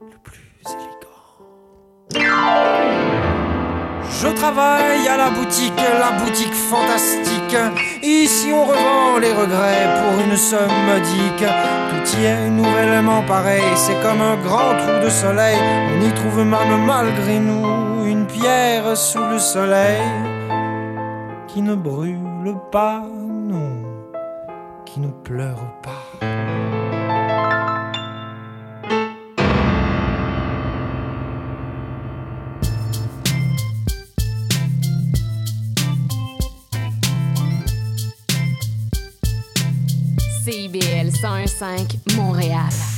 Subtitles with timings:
[0.00, 1.22] le plus élégant.
[4.20, 7.56] Je travaille à la boutique, la boutique fantastique.
[8.02, 11.46] Ici on revend les regrets pour une somme modique.
[11.90, 15.58] Tout y est nouvellement pareil, c'est comme un grand trou de soleil.
[15.92, 20.02] On y trouve même malgré nous une pierre sous le soleil
[21.48, 23.02] qui ne brûle pas,
[23.50, 23.82] non,
[24.84, 26.26] qui ne pleure pas.
[41.16, 42.95] 101.5 Montréal.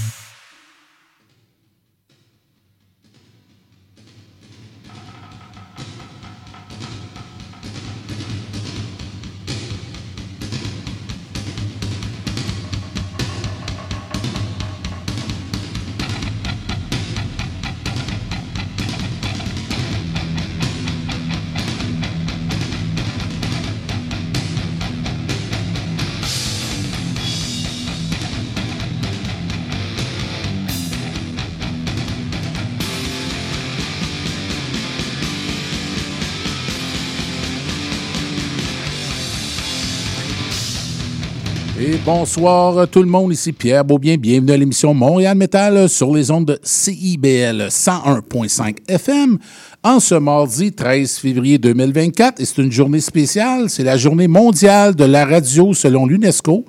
[42.08, 44.16] Bonsoir tout le monde, ici Pierre Beaubien.
[44.16, 49.36] Bienvenue à l'émission Montréal Metal sur les ondes de CIBL 101.5 FM
[49.84, 52.40] en ce mardi 13 février 2024.
[52.40, 56.64] Et c'est une journée spéciale, c'est la journée mondiale de la radio selon l'UNESCO.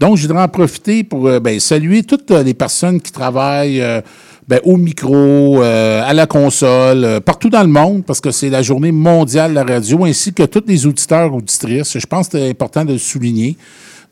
[0.00, 3.80] Donc, je voudrais en profiter pour euh, ben, saluer toutes euh, les personnes qui travaillent
[3.80, 4.00] euh,
[4.48, 8.90] ben, au micro, à la console, partout dans le monde, parce que c'est la journée
[8.90, 11.96] mondiale de la radio, ainsi que tous les auditeurs, auditrices.
[11.96, 13.56] Je pense que c'est important de le souligner.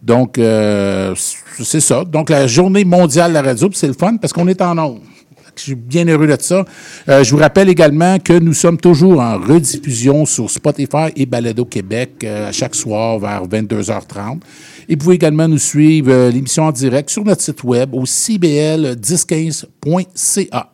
[0.03, 1.15] Donc, euh,
[1.63, 2.05] c'est ça.
[2.05, 5.01] Donc, la journée mondiale de la radio, c'est le fun parce qu'on est en ondes.
[5.57, 6.65] Je suis bien heureux de ça.
[7.09, 11.67] Euh, je vous rappelle également que nous sommes toujours en rediffusion sur Spotify et Balado
[11.67, 14.39] Québec euh, à chaque soir vers 22h30.
[14.89, 18.05] Et vous pouvez également nous suivre euh, l'émission en direct sur notre site web au
[18.05, 20.71] cbl1015.ca.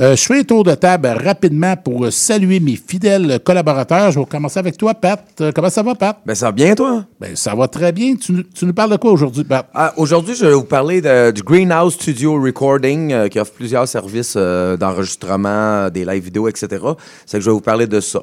[0.00, 4.10] Euh, je fais un tour de table rapidement pour saluer mes fidèles collaborateurs.
[4.10, 5.24] Je vais commencer avec toi, Pat.
[5.40, 6.18] Euh, comment ça va, Pat?
[6.26, 7.04] Ben, ça va bien, toi?
[7.20, 8.16] Ben, ça va très bien.
[8.16, 9.68] Tu, nous- tu nous parles de quoi aujourd'hui, Pat?
[9.72, 13.86] Ah, Aujourd'hui, je vais vous parler de- du Greenhouse Studio Recording euh, qui offre plusieurs
[13.86, 16.66] services d'enregistrement, des live vidéo, etc.
[17.26, 18.20] C'est que je vais vous parler de ça.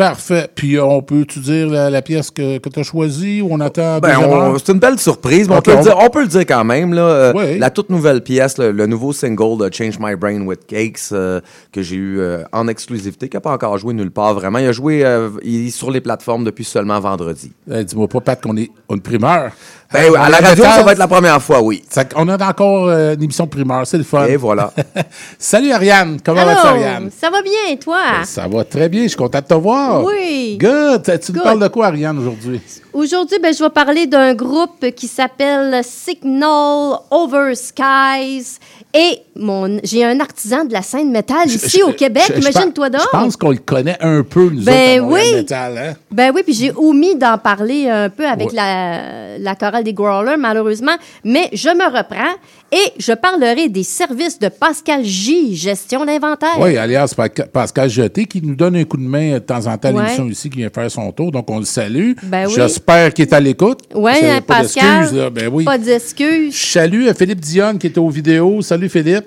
[0.00, 0.48] Parfait.
[0.54, 3.60] Puis, euh, on peut-tu dire la, la pièce que, que tu as choisie ou on
[3.60, 4.16] attend Ben,
[4.56, 6.64] c'est une belle surprise, mais on, peut on- le dire, on peut le dire quand
[6.64, 6.94] même.
[6.94, 7.58] Là, Euh, Oui.
[7.58, 11.40] La toute nouvelle pièce, le, le nouveau single de Change My Brain with Cakes euh,
[11.70, 14.58] que j'ai eu euh, en exclusivité, qui n'a pas encore joué nulle part vraiment.
[14.58, 15.04] Il a joué
[15.42, 17.52] il est sur les plateformes depuis seulement vendredi.
[17.70, 19.52] Eh, Dis-moi pas, Pat, qu'on est une primeur.
[19.92, 21.82] Ben, à la on radio, ça va être la première fois, oui.
[21.90, 24.24] Ça- on a encore euh, une émission de primeur, c'est le fun.
[24.26, 24.72] Et voilà.
[25.38, 27.10] Salut Ariane, comment vas-tu Allô, Ariane?
[27.10, 27.98] ça va bien, et toi?
[28.24, 30.04] Ça va très bien, je suis content de te voir.
[30.04, 30.56] Oui.
[30.60, 31.20] Good.
[31.20, 32.60] Tu nous parles de quoi Ariane aujourd'hui?
[32.92, 38.58] Aujourd'hui, ben, je vais parler d'un groupe qui s'appelle Signal Over Skies.
[38.92, 42.24] Et mon, j'ai un artisan de la scène métal ici Je- au Québec.
[42.36, 43.00] Imagine-toi donc.
[43.02, 45.34] Je pense qu'on le connaît un peu, nous Ben autres, oui.
[45.36, 45.94] Metal, hein?
[46.10, 48.56] Ben oui, puis j'ai omis d'en parler un peu avec Ouais.
[48.56, 50.96] la, la chorale des Growlers, malheureusement.
[51.24, 52.34] Mais je me reprends
[52.72, 56.58] et je parlerai des services de Pascal J, gestion d'inventaire.
[56.60, 59.76] Oui, alias Pa- Pascal Jeté, qui nous donne un coup de main de temps en
[59.76, 60.02] temps à Ouais.
[60.04, 61.32] l'émission ici, qui vient faire son tour.
[61.32, 62.12] Donc, on le salue.
[62.24, 62.52] Ben oui.
[62.54, 63.80] J'espère qu'il est à l'écoute.
[63.94, 65.14] Oui, C'est hein, pas Pascal.
[65.14, 65.30] là.
[65.30, 65.64] Ben oui.
[65.64, 66.54] Pas d'excuses.
[66.54, 68.62] Salue euh, Philippe Dionne qui est aux vidéos.
[68.62, 69.26] Salut Philippe.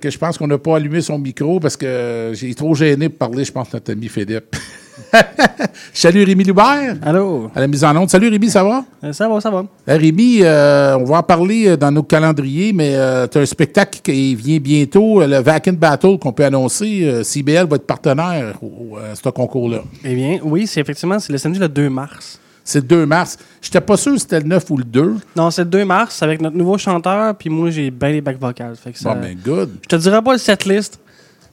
[0.00, 3.08] Que je pense qu'on n'a pas allumé son micro parce que euh, j'ai trop gêné
[3.08, 4.54] pour parler, je pense, notre ami Philippe.
[5.94, 7.50] Je salue Rémi Loubert Allô?
[7.54, 8.10] à la mise en onde.
[8.10, 8.84] Salut Rémi, ça va?
[9.04, 9.64] Euh, Ça va, ça va.
[9.88, 12.92] Euh, Rémi, euh, on va en parler dans nos calendriers, mais
[13.30, 17.22] tu as un spectacle qui vient bientôt, le Vacant Battle qu'on peut annoncer.
[17.24, 19.78] CBL va être partenaire au- à ce concours-là.
[20.04, 22.38] Eh bien, oui, c'est effectivement, c'est le samedi le 2 mars.
[22.64, 23.38] C'est le 2 mars.
[23.62, 25.14] Je n'étais pas sûr si c'était le 9 ou le 2.
[25.36, 28.40] Non, c'est le 2 mars avec notre nouveau chanteur, puis moi, j'ai bien les bacs
[28.40, 28.74] vocales.
[28.74, 29.70] Fait que ça- Bon, ben good.
[29.82, 30.98] Je te dirai pas le setlist.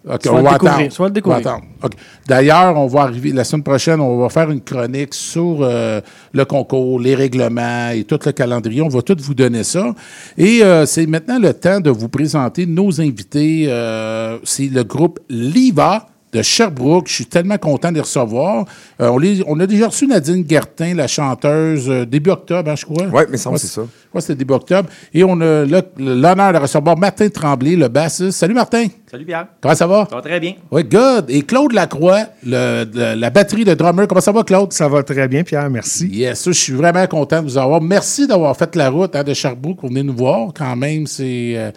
[0.06, 0.88] OK, Tu vas on va attendre.
[0.90, 1.60] tu vas le découvrir.
[2.28, 6.02] D'ailleurs, on va arriver la semaine prochaine, on va faire une chronique sur euh,
[6.34, 8.82] le concours, les règlements et tout le calendrier.
[8.82, 9.94] On va tout vous donner ça.
[10.38, 13.66] Et euh, c'est maintenant le temps de vous présenter nos invités.
[13.70, 17.08] Euh, c'est le groupe Liva de Sherbrooke.
[17.08, 18.66] Je suis tellement content de les recevoir.
[19.02, 22.76] Euh, on, les- on a déjà reçu Nadine Guertin, la chanteuse, euh, début octobre, hein,
[22.76, 23.06] je crois.
[23.08, 23.82] Ouais, mais Ouais, c'est ça.
[24.14, 24.90] Ouais, c'était début octobre.
[25.14, 25.66] Et on a
[25.98, 28.32] l'honneur de recevoir Martin Tremblay, le bassiste.
[28.38, 28.86] Salut Martin.
[29.10, 29.48] Salut Pierre.
[29.62, 30.08] Comment ça va?
[30.10, 30.54] Ça va très bien.
[30.72, 31.26] Oui, good.
[31.30, 34.08] Et Claude Lacroix, le- le- la batterie de drummer.
[34.08, 34.72] Comment ça va, Claude?
[34.74, 36.08] Ça va très bien, Pierre, merci.
[36.08, 37.82] Yes, ça, je suis vraiment content de vous avoir.
[37.82, 40.50] Merci d'avoir fait la route hein, de Sherbrooke pour venir nous voir.
[40.56, 41.72] Quand même, c'est euh,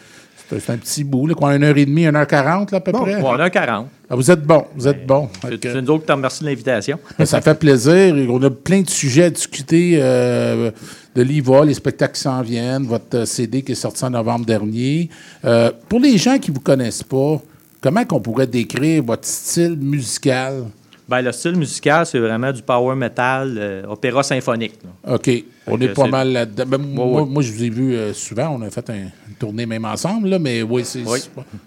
[0.48, 2.81] C'est un petit bout, là, quoi, une heure et demie, une heure quarante, là, à
[2.81, 3.16] peu Bon, près.
[3.20, 3.88] on a 40.
[4.08, 5.28] Ah, vous êtes bon, vous êtes bon.
[5.43, 6.98] C'est que- c'est nous autres qui te remercie de l'invitation.
[7.19, 8.14] Ben, ça fait plaisir.
[8.28, 10.70] On a plein de sujets à discuter euh,
[11.16, 14.46] de l'IVA, les spectacles qui s'en viennent, votre euh, CD qui est sorti en novembre
[14.46, 15.10] dernier.
[15.44, 17.40] Euh, pour les gens qui ne vous connaissent pas,
[17.81, 20.64] comment qu'on pourrait décrire votre style musical?
[21.08, 24.75] Ben, le style musical, c'est vraiment du power metal, euh, opéra symphonique.
[25.04, 25.14] là.
[25.16, 25.31] OK.
[25.68, 26.64] On est pas mal là-dedans.
[26.66, 28.56] Ben, moi, moi, je vous ai vu euh, souvent.
[28.58, 28.94] On a fait un-
[29.28, 31.18] une tournée même ensemble, là, mais oui, c'est Oui.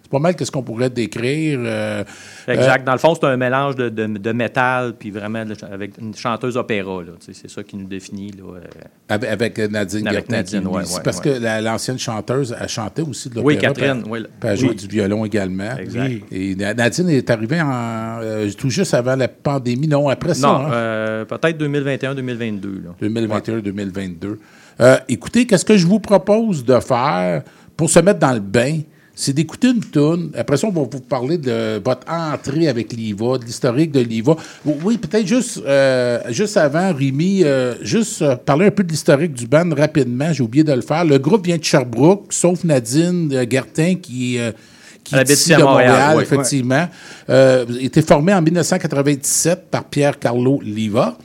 [0.09, 1.59] pas, mal qu'est-ce qu'on pourrait décrire.
[1.63, 2.03] euh,
[2.47, 2.85] Exact.
[2.85, 6.55] Dans le fond, c'est un mélange de, de, de métal, puis vraiment avec une chanteuse
[6.57, 7.01] opéra.
[7.19, 8.31] C'est ça qui nous définit.
[8.31, 8.59] Là, euh.
[9.09, 10.29] avec, avec Nadine Avec.
[10.29, 13.47] Nadine, ouais, parce que la- l'ancienne chanteuse, elle chantait aussi de l'opéra.
[13.47, 14.19] Oui, Catherine, puis oui.
[14.21, 14.75] elle- puis elle jouait Oui.
[14.75, 15.75] du violon également.
[15.77, 16.13] Exact.
[16.31, 20.47] Et Na- Nadine est arrivée en, euh, tout juste avant la pandémie, non, après ça.
[20.47, 20.71] Non, hein?
[20.71, 22.83] euh, peut-être 2021-2022.
[23.01, 23.88] 2021-2022.
[24.81, 27.43] Euh, écoutez, qu'est-ce que je vous propose de faire
[27.75, 28.79] pour se mettre dans le bain?
[29.15, 30.31] C'est d'écouter une toune.
[30.37, 34.37] Après ça, on va vous parler de votre entrée avec l'IVA, de l'historique de l'IVA.
[34.63, 39.45] Oui, peut-être juste, euh, juste avant, Rémi, euh, juste parler un peu de l'historique du
[39.45, 40.31] band rapidement.
[40.31, 41.03] J'ai oublié de le faire.
[41.03, 44.39] Le groupe vient de Sherbrooke, sauf Nadine Gertin qui,
[45.09, 46.23] qui habite ici à de Montréal, Montréal, oui.
[46.23, 46.87] effectivement.
[47.29, 51.17] Euh, il a été formé en 1997 par Pierre Carlo Liva.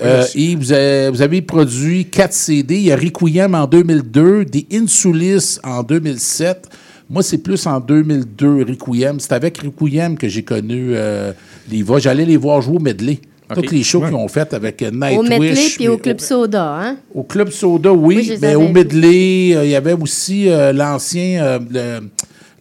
[0.00, 2.76] Euh, et vous avez, vous avez produit quatre CD.
[2.76, 6.68] Il y a Requiem en 2002, des Insulis en 2007.
[7.10, 9.20] Moi, c'est plus en 2002, Requiem.
[9.20, 11.32] C'est avec Requiem que j'ai connu euh,
[11.70, 11.98] Liva.
[11.98, 13.20] J'allais les voir jouer au medley.
[13.50, 13.62] OK.
[13.62, 15.18] Toutes les shows qu'ils ont fait avec euh, Nightwish.
[15.18, 16.96] Au Medley puis au Club Soda, hein?
[17.14, 18.68] au Club Soda, oui, les mais au.
[18.68, 22.00] Medley, euh, il y avait aussi euh, l'ancien, euh, le,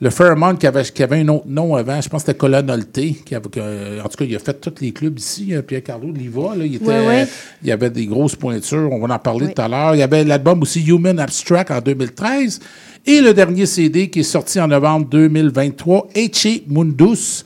[0.04, 2.86] le Fairmont qui avait, qui avait un autre nom avant, je pense que c'était Colonel
[2.88, 5.62] T, qui avait, que- en tout cas, il a fait tous les clubs ici, euh,
[5.62, 7.28] Pierre Carlo Liva, là, il, était,
[7.62, 9.54] il y avait des grosses pointures, on va en parler Oui.
[9.54, 9.94] tout à l'heure.
[9.94, 12.60] Il y avait l'album aussi Human Abstract en 2013,
[13.06, 17.44] et le dernier CD qui est sorti en novembre 2023, Eche Mundus,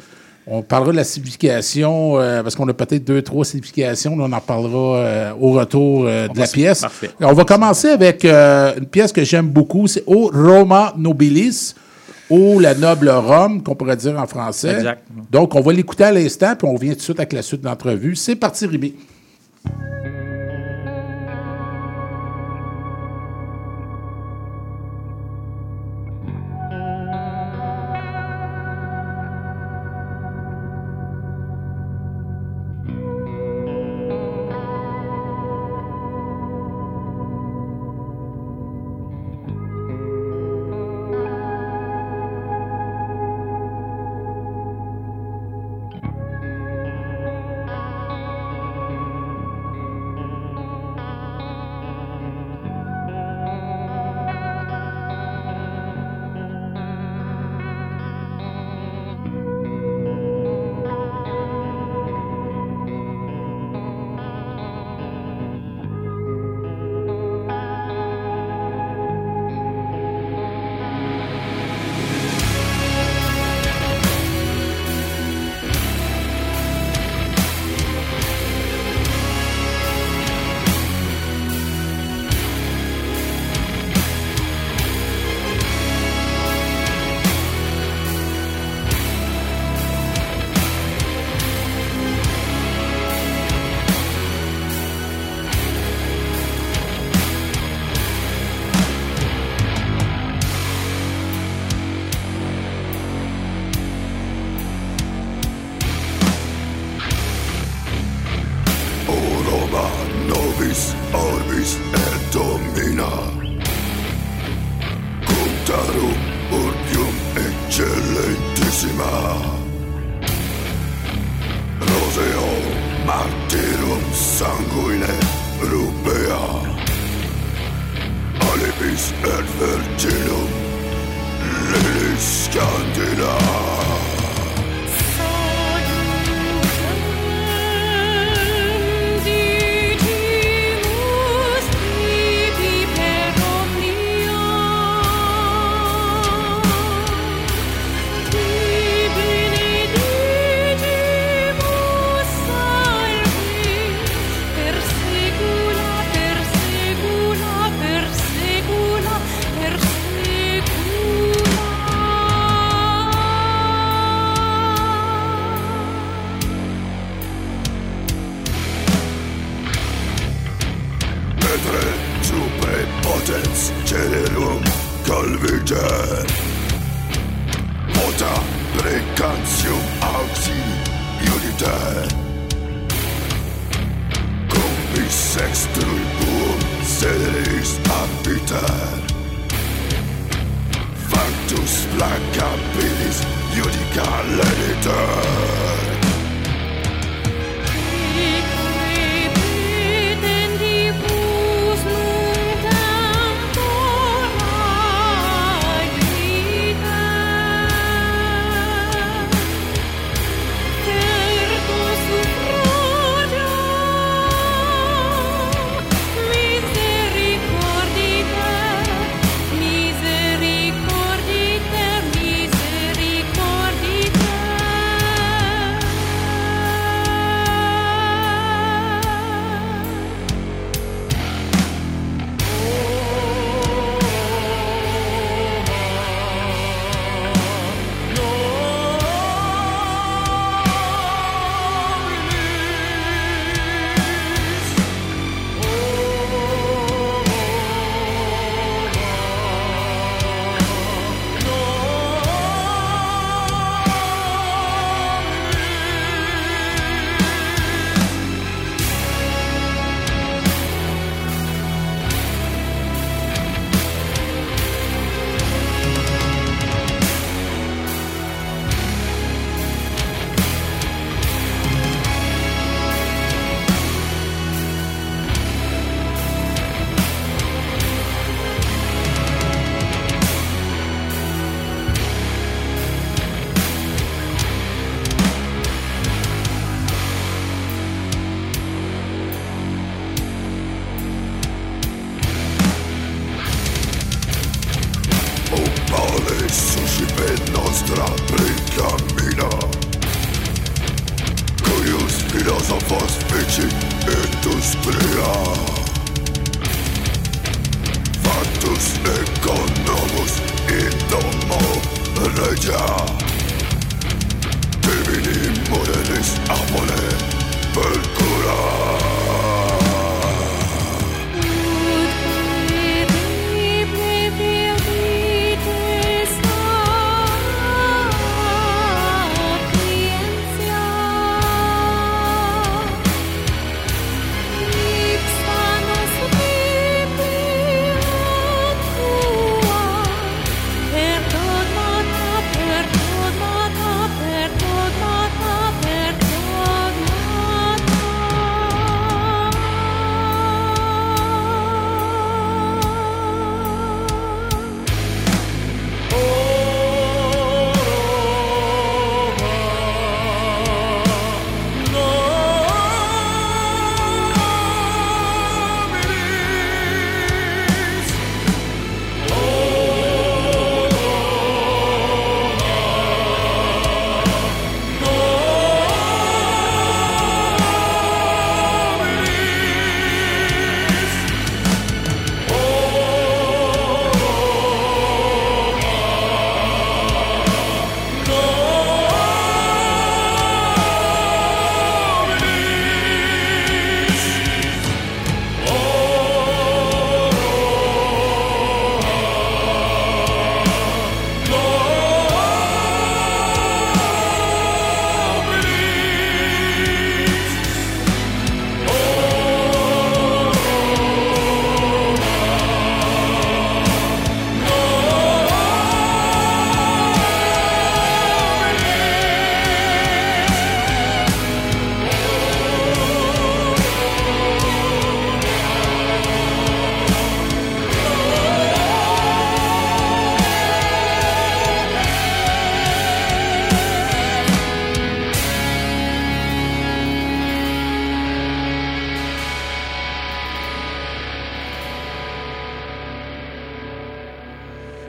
[0.48, 4.14] on parlera de la signification, euh, parce qu'on a peut-être deux, trois significations.
[4.18, 6.82] On en parlera euh, au retour euh, de la pièce.
[6.82, 7.10] parfait.
[7.20, 9.88] On va commencer avec euh, une pièce que j'aime beaucoup.
[9.88, 11.74] C'est O Roma Nobilis.
[12.30, 14.76] O la noble Rome, qu'on pourrait dire en français.
[14.76, 15.04] Exact.
[15.32, 17.62] Donc, on va l'écouter à l'instant, puis on revient tout de suite avec la suite
[17.62, 18.16] de l'entrevue.
[18.16, 18.96] C'est parti, Rémi.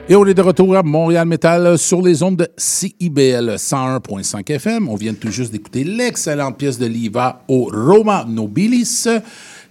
[0.09, 4.89] Et on est de retour à Montréal Metal sur les ondes de CIBL 101.5 FM.
[4.89, 9.07] On vient tout juste d'écouter l'excellente pièce de Liva au Roma Nobilis.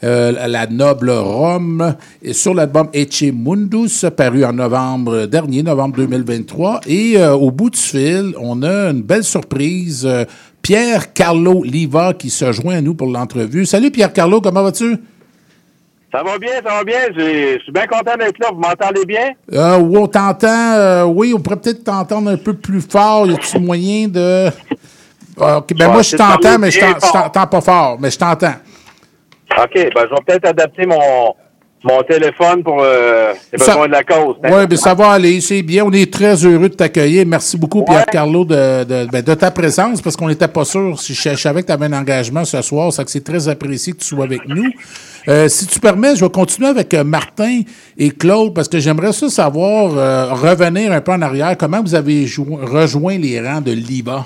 [0.03, 1.95] euh, la noble Rome,
[2.33, 6.81] sur l'album Ecce Mundus, paru en novembre dernier, novembre 2023.
[6.85, 10.05] Et euh, au bout du fil, on a une belle surprise.
[10.05, 10.25] euh,
[10.61, 13.65] Pierre Carlo Liva qui se joint à nous pour l'entrevue.
[13.65, 14.97] Salut Pierre Carlo, comment vas-tu?
[16.15, 16.99] Ça va bien, ça va bien.
[17.13, 18.47] Je suis bien content d'être là.
[18.53, 19.33] Vous m'entendez bien?
[19.51, 20.47] Euh, oui, on t'entend.
[20.47, 23.27] euh, oui, on pourrait peut-être t'entendre un peu plus fort.
[23.27, 24.49] Y a-t-il moyen de.
[25.37, 28.53] Ah, OK, ben moi, je t'entends, mais je t'entends pas fort, mais je t'entends.
[29.57, 31.35] OK, ben, je vais peut-être adapter mon,
[31.85, 34.35] mon téléphone pour euh, les Ça- besoins de la cause.
[34.43, 35.85] Oui, bien, ça va aller, c'est bien.
[35.85, 37.25] On est très heureux de t'accueillir.
[37.27, 40.99] Merci beaucoup, Pierre-Carlo, de, de, ben, de ta présence, parce qu'on n'était pas sûr.
[40.99, 43.47] Si je, je savais que tu avais un engagement ce soir, c'est que c'est très
[43.47, 44.69] apprécié que tu sois avec nous.
[45.27, 47.61] Euh, si tu permets, je vais continuer avec euh, Martin
[47.97, 51.95] et Claude, parce que j'aimerais ça savoir, euh, revenir un peu en arrière, comment vous
[51.95, 54.25] avez jo- rejoint les rangs de l'IVA.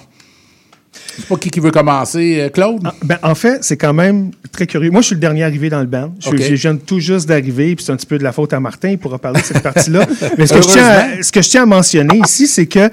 [0.94, 2.82] Je sais pas qui, qui veut commencer, euh, Claude?
[3.04, 4.90] Ben, en fait, c'est quand même très curieux.
[4.90, 6.14] Moi, je suis le dernier arrivé dans le band.
[6.20, 8.90] Je, viens tout juste d'arriver, puis c'est un petit peu de la faute à Martin.
[8.90, 10.06] Il pourra parler de cette partie-là.
[10.38, 12.90] Mais ce que, je tiens à, ce que je tiens à mentionner ici, c'est que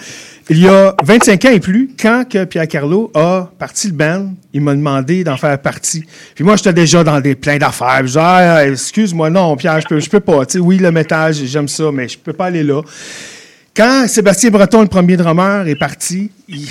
[0.49, 4.33] il y a 25 ans et plus, quand que Pierre Carlo a parti le band,
[4.53, 6.05] il m'a demandé d'en faire partie.
[6.37, 7.99] Puis moi, j'étais déjà dans des plein d'affaires.
[8.03, 10.47] Je disais, Ah, excuse-moi, non, Pierre, je peux, je peux pas.
[10.47, 12.81] Tu sais, oui, le métal, j'aime ça, mais je peux pas aller là.
[13.77, 16.67] Quand Sébastien Breton, le premier drummer, est parti, il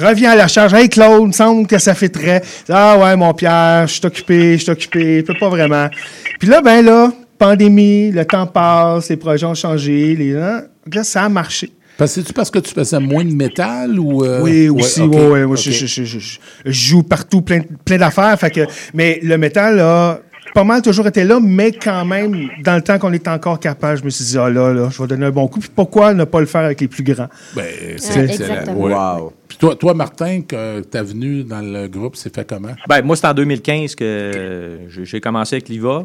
[0.00, 0.72] revient à la charge.
[0.72, 2.42] Hey Claude, il me semble que ça fait très.
[2.68, 5.88] Ah ouais, mon Pierre, je suis occupé, je suis occupé, je peux pas vraiment.
[6.38, 11.02] Puis là, ben là, pandémie, le temps passe, les projets ont changé, les hein, là,
[11.02, 11.72] ça a marché.
[12.06, 14.24] C'est-tu parce que tu faisais moins de métal ou.
[14.24, 15.56] euh, Oui, aussi, ok, ouais, ouais, ok.
[15.58, 18.38] je, je- je- je- je- je joue partout, plein, plein d'affaires.
[18.38, 18.60] Fait que,
[18.94, 20.20] mais le métal a
[20.54, 23.98] pas mal toujours été là, mais quand même, dans le temps qu'on est encore capable,
[23.98, 25.60] je me suis dit, ah là, là, je vais donner un bon coup.
[25.60, 27.28] Puis pourquoi ne pas le faire avec les plus grands?
[27.54, 27.64] Ben,
[27.96, 28.74] c'est excellent.
[28.74, 28.94] Ouais.
[28.94, 29.32] Wow.
[29.48, 32.74] Puis toi, toi, Martin, que ta venue dans le groupe s'est fait comment?
[32.88, 36.04] Ben, moi, c'est en 2015 que j'ai j'ai commencé avec l'IVA.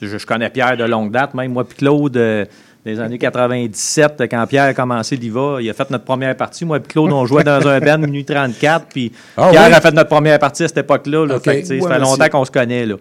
[0.00, 2.44] Je, je connais Pierre de longue date, même moi puis Claude, euh,
[2.88, 6.64] des années 97, quand Pierre a commencé l'IVA, il a fait notre première partie.
[6.64, 9.92] Moi puis Claude, on jouait dans un band minuit 34, puis Ah Pierre a fait
[9.92, 11.26] notre première partie à cette époque-là.
[11.26, 11.40] là.
[11.40, 12.86] Fait ça fait longtemps qu'on se connaît.
[12.86, 12.96] Là.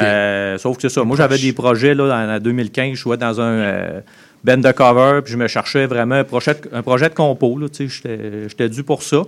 [0.00, 1.04] Euh, sauf que c'est ça.
[1.04, 2.90] Moi, j'avais des projets là, en en 2015.
[2.90, 4.00] Je jouais dans un euh,
[4.44, 7.58] band de cover, puis je me cherchais vraiment un projet de, un projet de compo.
[7.78, 9.22] J'étais dû pour ça.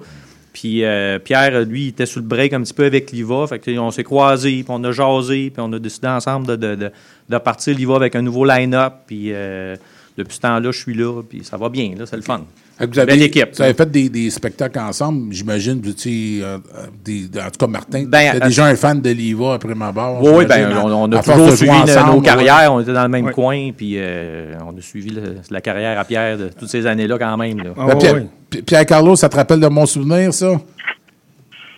[0.53, 3.47] Puis euh, Pierre, lui, il était sur le break un petit peu avec l'IVA.
[3.47, 6.57] Fait que, on s'est croisés, puis on a jasé, puis on a décidé ensemble de,
[6.57, 6.93] de, de,
[7.29, 8.93] de partir l'IVA avec un nouveau line-up.
[9.07, 9.77] Puis euh,
[10.17, 12.43] depuis ce temps-là, je suis là, puis ça va bien, là, c'est le fun.
[12.81, 13.51] Vous avez, Belle équipe.
[13.55, 15.81] Vous avez fait des, des spectacles ensemble, j'imagine.
[15.81, 19.55] Vous étiez, euh, en tout cas, Martin, Ben, tu euh, déjà un fan de l'IVA
[19.55, 20.21] après ma barre.
[20.23, 22.25] Oui, oui, ben, on, on a toujours suivi nos- ensemble, nos ouais.
[22.25, 22.73] carrières.
[22.73, 23.33] On était dans le même Ouais.
[23.33, 27.19] coin, puis euh, on a suivi le- la carrière à Pierre de toutes ces années-là
[27.19, 27.59] quand même.
[27.59, 27.71] là.
[27.77, 28.27] Ah, Ben, Pierre, ouais.
[28.51, 30.53] Pi- Pierre-Carlo, ça te rappelle de mon souvenir, ça?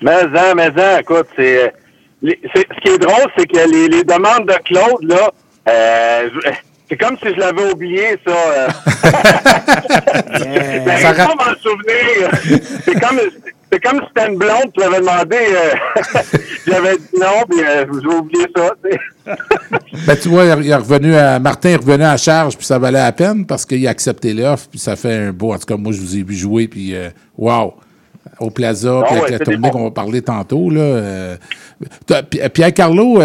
[0.00, 1.72] Mais en, mais en, écoute, c'est,
[2.22, 5.30] les- c'est- ce qui est drôle, c'est que les, les demandes de Claude, là,
[5.68, 6.50] euh, je-
[6.88, 8.32] c'est comme si je l'avais oublié, ça.
[8.34, 8.68] euh.
[10.86, 12.30] J'arrive Ça ra- m'en souvenir.
[12.84, 13.20] C'est comme,
[13.72, 15.36] c'est comme si c'était une blonde qui l'avait demandé.
[15.36, 15.74] euh,
[16.66, 18.70] J'avais dit non, puis euh, j'ai oublié ça.
[18.82, 18.98] tu.
[20.06, 22.98] Ben, tu vois, il est revenu à, Martin est revenu à charge, puis ça valait
[22.98, 25.54] la peine parce qu'il a accepté l'offre, puis ça fait un beau.
[25.54, 27.74] En tout cas, moi, je vous ai vu jouer, puis euh, wow!
[28.40, 30.68] Au Plaza, puis ouais, avec la c'était tournée qu'on va parler tantôt.
[30.68, 31.36] Là, euh,
[32.06, 33.20] t'as- Pi- Pierre-Carlo,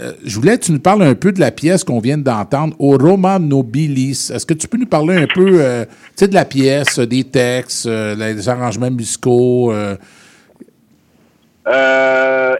[0.00, 2.74] euh, je voulais que tu nous parles un peu de la pièce qu'on vient d'entendre,
[2.78, 4.30] au Roma Nobilis.
[4.34, 5.84] Est-ce que tu peux nous parler un peu euh,
[6.20, 9.72] de la pièce, euh, des textes, euh, les arrangements musicaux?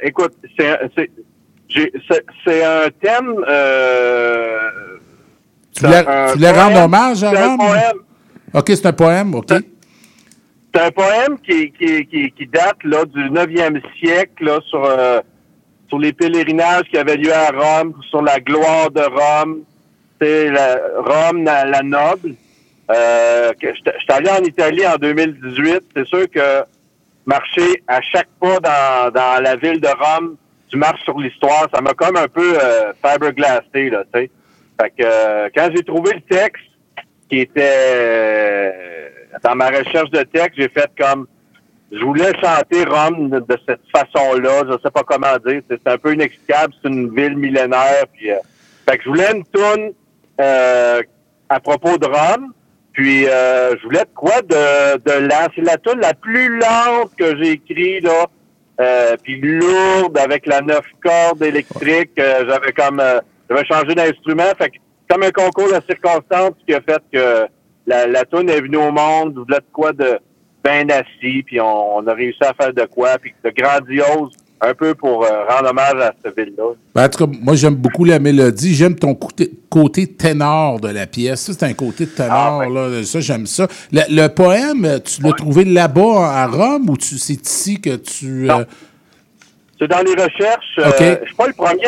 [0.02, 0.78] écoute, c'est, un
[3.00, 3.34] thème.
[5.74, 7.58] Tu voulais, rendre hommage à C'est un Rome?
[7.58, 7.98] poème.
[8.52, 9.52] OK, c'est un poème, OK.
[10.72, 14.82] C'est un poème qui, qui, qui, qui date là, du 9e siècle là, sur,
[15.90, 19.64] sur les pèlerinages qui avaient lieu à Rome, sur la gloire de Rome.
[20.20, 22.34] C'est la, Rome, la, la noble.
[22.90, 25.82] Euh, J'étais j'étais allé en Italie en 2018.
[25.94, 26.62] C'est sûr que
[27.26, 30.36] marcher à chaque pas dans, dans la ville de Rome,
[30.68, 34.30] tu marches sur l'histoire, ça m'a comme un peu euh, fiberglassé, là, tu sais.
[34.80, 36.62] Fait que euh, quand j'ai trouvé le texte
[37.28, 39.08] qui était euh,
[39.42, 41.26] dans ma recherche de texte, j'ai fait comme
[41.92, 46.14] je voulais chanter Rome de, cette façon-là, je sais pas comment dire, c'est un peu
[46.14, 48.36] inexplicable, c'est une ville millénaire, puis euh,
[48.88, 49.90] fait que je voulais une tourne
[50.40, 51.02] euh,
[51.48, 52.52] à propos de Rome,
[52.92, 55.28] puis euh, je voulais de quoi de, de.
[55.54, 58.26] C'est la tourne la plus lente que j'ai écrite, là,
[58.80, 62.18] euh, puis lourde, avec la neuf cordes électriques.
[62.18, 64.76] euh, j'avais comme euh, j'avais changé d'instrument, fait que
[65.08, 67.46] comme un concours de circonstances qui a fait que
[67.86, 70.20] la, la tourne est venue au monde, je voulais de quoi de
[70.64, 74.30] bien assis, puis on, on a réussi à faire de quoi, puis de grandiose,
[74.62, 76.74] un peu pour euh, rendre hommage à cette ville-là.
[76.94, 78.74] Ben, en tout cas, moi, j'aime beaucoup la mélodie.
[78.74, 81.40] J'aime ton côté, côté ténor de la pièce.
[81.40, 83.02] Ça, c'est un côté ténor, Ah, là.
[83.04, 83.66] Ça, j'aime ça.
[83.90, 88.50] Le, le poème, tu l'as trouvé là-bas à Rome ou tu, c'est ici que tu.
[88.50, 88.64] Euh,
[89.80, 90.78] C'est dans les recherches.
[90.78, 91.18] euh, OK.
[91.22, 91.80] je suis pas le premier.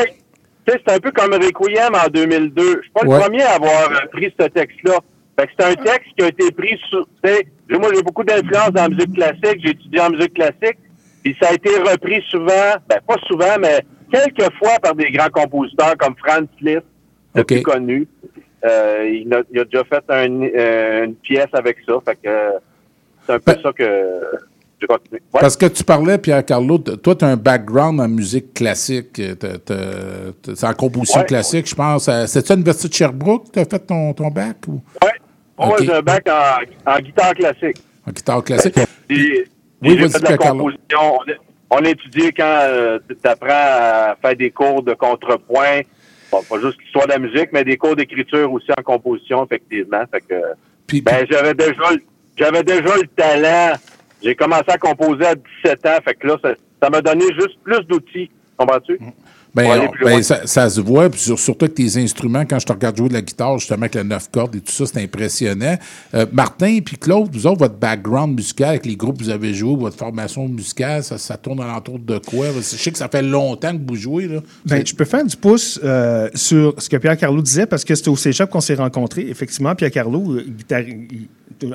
[0.64, 2.62] Tu sais, c'est un peu comme Requiem en 2002.
[2.62, 3.16] Je suis pas Ouais.
[3.16, 4.94] le premier à avoir euh, pris ce texte-là.
[5.38, 7.06] Fait que c'est un texte qui a été pris sur...
[7.70, 9.60] Moi, j'ai beaucoup d'influence dans la musique classique.
[9.62, 10.78] J'ai étudié en musique classique.
[11.22, 15.30] Puis ça a été repris souvent, ben pas souvent, mais quelques fois par des grands
[15.30, 16.82] compositeurs comme Franz Liszt,
[17.34, 18.08] le plus connu.
[18.64, 21.94] Euh, il, a, il a déjà fait un- euh, une pièce avec ça.
[22.04, 22.50] Fait que euh,
[23.26, 24.20] c'est un peu ça que
[24.80, 25.20] j'ai continué.
[25.32, 25.40] Ouais.
[25.40, 29.20] Parce que tu parlais, Pierre-Carlo, toi, tu as un background en musique classique.
[29.20, 31.26] C'est en composition Ouais.
[31.26, 32.10] classique, je pense.
[32.26, 34.80] C'est-tu à l'Université de Sherbrooke que tu as fait ton, ton bac ou?
[35.02, 35.10] Ouais.
[35.58, 37.76] Moi, j'ai un bac en, en guitare classique.
[38.06, 38.74] en guitare classique?
[39.08, 39.44] Puis,
[39.82, 41.18] Oui, fait de la composition.
[41.70, 45.80] On, on étudie quand tu apprends à faire des cours de contrepoint.
[46.30, 50.02] Bon, pas juste l'histoire de la musique, mais des cours d'écriture aussi en composition, effectivement.
[50.10, 50.34] Fait que,
[50.86, 52.02] Puis, ben, j'avais déjà, le-
[52.36, 53.76] j'avais déjà le talent.
[54.22, 55.98] J'ai commencé à composer à 17 ans.
[56.04, 58.30] Fait que là, ça, ça m'a donné juste plus d'outils.
[58.56, 58.98] Comprends-tu?
[59.54, 60.22] Ben, on- ben, loin.
[60.22, 63.08] ça, ça se voit, puis sur- surtout avec tes instruments, quand je te regarde jouer
[63.10, 65.76] de la guitare, justement, avec le neuf cordes et tout ça, c'est impressionnant.
[66.14, 69.52] Euh, Martin puis Claude, vous autres, votre background musical, avec les groupes que vous avez
[69.52, 72.46] joués, votre formation musicale, ça, ça tourne alentour de quoi?
[72.56, 74.40] Je sais que ça fait longtemps que vous jouez, là.
[74.64, 77.94] Ben, je peux faire du pouce euh, sur ce que Pierre Carlo disait parce que
[77.94, 79.26] c'était au cégep qu'on s'est rencontrés.
[79.28, 81.28] Effectivement, Pierre Carlo, euh, guitare- il-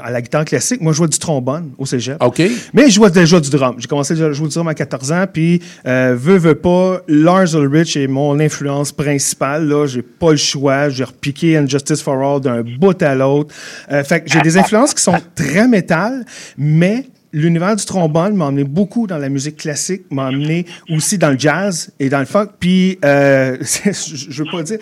[0.04, 2.18] à la guitare classique, moi, je jouais du trombone au cégep.
[2.22, 2.42] OK.
[2.74, 3.76] Mais je jouais déjà du drum.
[3.78, 7.56] J'ai commencé à jouer du drum à 14 ans, puis euh, veux, veux pas, Lars
[7.56, 9.68] Ulrich est mon influence principale.
[9.68, 10.90] Là, j'ai pas le choix.
[10.90, 13.54] J'ai repiqué Injustice for All d'un bout à l'autre.
[13.92, 16.26] Euh, fait que j'ai des influences qui sont très métal,
[16.58, 21.30] mais l'univers du trombone m'a emmené beaucoup dans la musique classique, m'a emmené aussi dans
[21.32, 22.48] le jazz et dans le funk.
[22.60, 24.80] Puis, euh, je veux pas dire,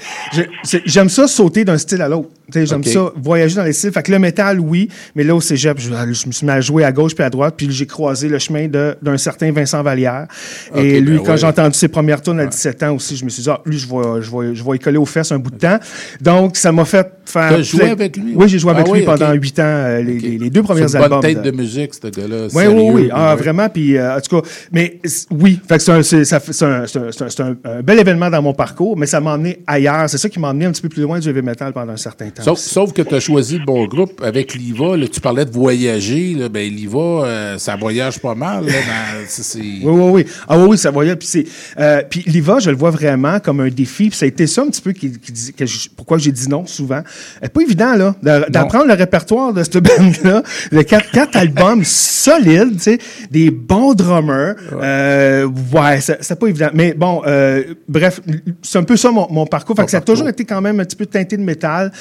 [0.85, 2.29] j'aime ça sauter d'un style à l'autre.
[2.51, 3.91] Tu J'aime ça voyager dans les styles.
[3.91, 6.61] Fait que le métal, oui, mais là, au cégep, je, je me suis mis à
[6.61, 10.27] jouer à gauche puis à droite, puis j'ai croisé le chemin d'un certain Vincent Vallière.
[10.75, 11.37] et OK, lui, ben quand ouais.
[11.39, 13.79] j'ai entendu ses premières tunes à 17 ans aussi, je me suis dit, ah, lui,
[13.79, 15.79] je vais, je, vais, je vais y coller aux fesses un bout de temps.
[16.21, 17.49] Donc, ça m'a fait faire.
[17.49, 18.33] T'as joué avec lui?
[18.35, 19.41] Oui, j'ai joué Ah avec oui, lui pendant OK.
[19.41, 21.21] 8 ans, euh, les, deux premiers C'est une albums.
[21.21, 22.34] bonne tête de- de musique, ce gars-là.
[22.43, 23.09] Oui, sérieux, oui, oui.
[23.11, 23.41] Ah, ouais.
[23.41, 23.69] vraiment.
[23.69, 27.55] Puis, euh, en tout cas, mais c- oui, c'est un, un, c'est un- c'est un-
[27.83, 30.09] bel événement dans mon parcours, mais ça m'a emmené ailleurs.
[30.09, 31.97] C'est ça qui m'a emmené un petit peu plus loin du heavy metal pendant un
[31.97, 32.43] certain temps.
[32.43, 34.97] Sauf, sauf que tu as choisi le bon groupe avec l'IVA.
[34.97, 36.35] là, tu parlais de voyager.
[36.35, 38.65] Là, ben, l'IVA, euh, ça voyage pas mal.
[38.65, 40.25] Là, dans- c'est- c'est- Oui, oui, oui.
[40.47, 41.15] Ah oui, oui, ça voyait.
[41.15, 41.45] Puis, c'est,
[41.79, 44.09] euh, puis l'IVA, je le vois vraiment comme un défi.
[44.09, 46.31] Puis ça a été ça un petit peu qui, qui dis- que je- pourquoi j'ai
[46.31, 47.01] dit non souvent.
[47.43, 48.15] Euh, pas évident, là,
[48.49, 50.43] d'apprendre le répertoire de cette band-là.
[50.71, 51.83] Le quatre, quatre albums
[52.25, 52.97] solides, tu sais,
[53.31, 54.55] des bons drummers.
[54.73, 56.69] Euh, ouais, c'est pas évident.
[56.73, 58.19] Mais bon, euh, bref,
[58.61, 59.75] c'est un peu ça mon, mon parcours.
[59.75, 61.91] Fait que ça a toujours été quand même un petit peu teinté de métal.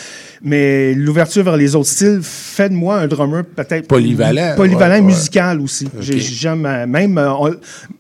[0.43, 5.01] Mais l'ouverture vers les autres styles fait de moi un drummer peut-être Polyvalent, polyvalent ouais,
[5.01, 5.07] ouais.
[5.07, 5.89] musical aussi.
[6.01, 7.55] J'ai- J'aime même, euh, on-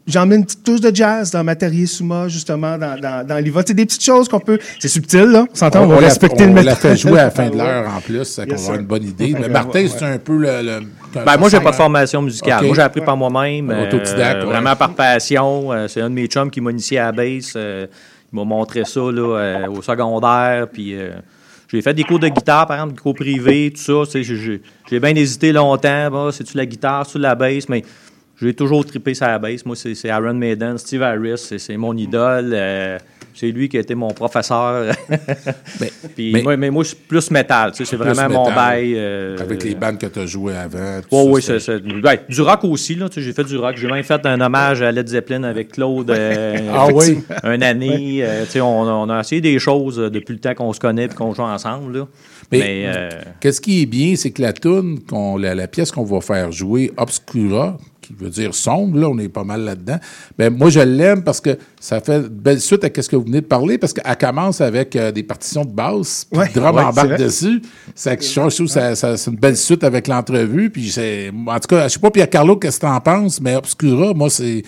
[0.06, 3.62] j'ai emmené une petite touche de jazz dans Matériel Souma, justement, dans, dans, dans l'IVA.
[3.66, 4.58] C'est des petites choses qu'on peut.
[4.78, 5.46] C'est subtil, là.
[5.50, 6.76] On s'entend, on, va la- respecter on le l'a métal.
[6.76, 9.04] fait jouer à la fin de l'heure en plus, ça qu'on Yes, va une bonne
[9.04, 9.34] idée.
[9.38, 9.88] Mais Martin, ouais.
[9.88, 10.62] c'est un peu le.
[10.62, 10.80] le-
[11.24, 12.64] Ben, moi, j'ai pas de formation musicale.
[12.66, 13.70] Moi, j'ai appris par moi-même.
[13.70, 14.48] euh, Autodidacte, ouais.
[14.50, 15.72] Vraiment par passion.
[15.72, 17.52] Euh, c'est un de mes chums qui m'a initié à la bass.
[17.56, 17.86] Euh,
[18.32, 20.66] il m'a montré ça là, au secondaire.
[20.72, 21.12] Puis euh,
[21.68, 24.10] j'ai fait des cours de guitare, par exemple, des cours privés, tout ça.
[24.10, 26.10] Tu sais, J'ai, bien hésité longtemps.
[26.10, 27.68] Bah, c'est-tu la guitare, c'est-tu la bass?
[27.68, 27.82] Mais
[28.44, 29.64] j'ai toujours trippé sur la bass.
[29.64, 31.54] Moi, c'est, Aaron Maiden, Steve Harris.
[31.58, 32.50] C'est, mon idole.
[32.52, 32.98] Euh,
[33.36, 34.94] c'est lui qui a été mon professeur.
[36.14, 37.72] Puis mais- moi, mais moi, je suis plus métal.
[37.72, 38.94] tu sais, C'est vraiment mon bail.
[38.96, 41.00] euh, Avec les bandes que tu as jouées avant.
[41.10, 41.54] oui, ça,
[41.84, 42.94] oui, ben, du rock aussi.
[42.94, 43.76] Là, tu sais, j'ai fait du rock.
[43.76, 46.10] J'ai même fait un hommage à Led Zeppelin avec Claude.
[46.10, 47.18] euh, Ah oui?
[47.42, 48.20] Un année.
[48.22, 50.78] euh, tu sais, on, a- on a essayé des choses depuis le temps qu'on se
[50.80, 51.98] connaît et qu'on joue ensemble.
[51.98, 52.06] là.
[52.52, 53.08] Mais- Mais, euh,
[53.40, 54.98] Qu'est-ce qui est bien, c'est que la tune,
[55.40, 59.44] la pièce qu'on va faire jouer, Obscura, qui veut dire sombre, là, on est pas
[59.44, 59.98] mal là-dedans.
[60.38, 63.24] Ben, moi, je l'aime parce que ça fait une belle suite à ce que vous
[63.24, 66.60] venez de parler, parce qu'elle commence avec euh, des partitions de basse, puis Ouais, le
[66.60, 67.62] drum ouais, embarque dessus.
[67.94, 70.70] Ça, je trouve que ça- ça- c'est une belle suite avec l'entrevue.
[70.70, 73.56] Puis c'est, en tout cas, je sais pas, Pierre Carlo, qu'est-ce que t'en penses, mais
[73.56, 74.62] Obscura, moi, c'est.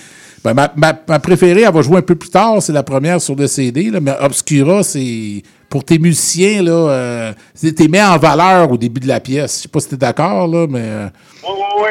[0.44, 3.20] ben, ma, ma- ma préférée, elle va jouer un peu plus tard, c'est la première
[3.20, 5.42] sur le CD, là, mais Obscura, c'est.
[5.68, 9.56] Pour tes musiciens, là, euh, c'est- t'es mis en valeur au début de la pièce.
[9.56, 11.06] Je sais pas si t'es d'accord, là, mais.
[11.42, 11.88] Oui, oui, oui.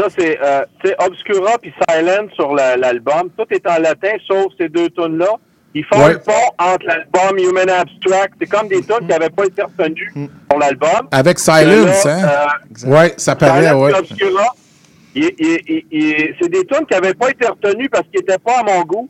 [0.00, 0.64] Ça, c'est euh,
[1.06, 3.28] Obscura puis Silent sur la- l'album.
[3.36, 5.28] Tout est en latin, sauf ces deux tunes-là.
[5.74, 6.14] Ils font Ouais.
[6.14, 8.34] le pont entre l'album Human Abstract.
[8.40, 10.12] C'est comme des tunes qui n'avaient pas été retenues
[10.50, 11.08] sur l'album.
[11.12, 12.28] avec Silence, là, hein?
[12.86, 14.46] euh, ouais, ça paraît, puis Obscura,
[15.14, 19.08] c'est des tunes qui n'avaient pas été retenues parce qu'ils n'étaient pas à mon goût.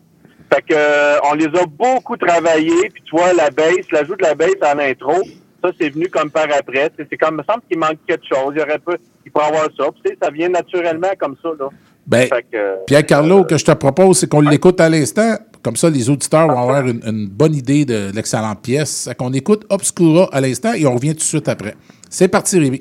[0.53, 2.91] Fait que euh, on les a beaucoup travaillés.
[2.93, 5.15] Puis tu vois, la bass, l'ajout de la bass en intro,
[5.63, 6.91] ça, c'est venu comme par après.
[6.97, 8.55] C'est comme, il me semble qu'il manque quelque chose.
[8.57, 8.95] Il aurait pas,
[9.25, 9.85] il pourrait avoir ça.
[10.03, 11.69] Puis, ça vient naturellement comme ça, là.
[12.07, 15.37] Ben, que, euh, Pierre Carlo, que je te propose, c'est qu'on l'écoute à l'instant.
[15.63, 19.09] Comme ça, les auditeurs vont avoir une, une bonne idée de l'excellente pièce.
[19.19, 21.75] Qu'on écoute Obscura à l'instant et on revient tout de suite après.
[22.09, 22.81] C'est parti, Rémi.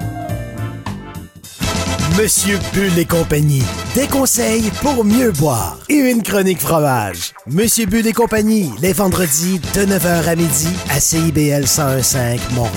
[2.17, 3.63] Monsieur Bull et compagnie.
[3.95, 7.31] Des conseils pour mieux boire et une chronique fromage.
[7.47, 12.73] Monsieur Bull et compagnie, les vendredis de 9h à midi à CIBL 1015 Montréal.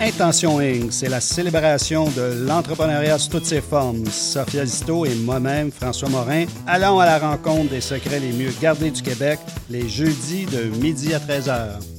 [0.00, 4.04] Intention Inc., c'est la célébration de l'entrepreneuriat sous toutes ses formes.
[4.06, 8.90] Sophia Zito et moi-même, François Morin, allons à la rencontre des secrets les mieux gardés
[8.90, 9.38] du Québec
[9.70, 11.93] les jeudis de midi à 13h.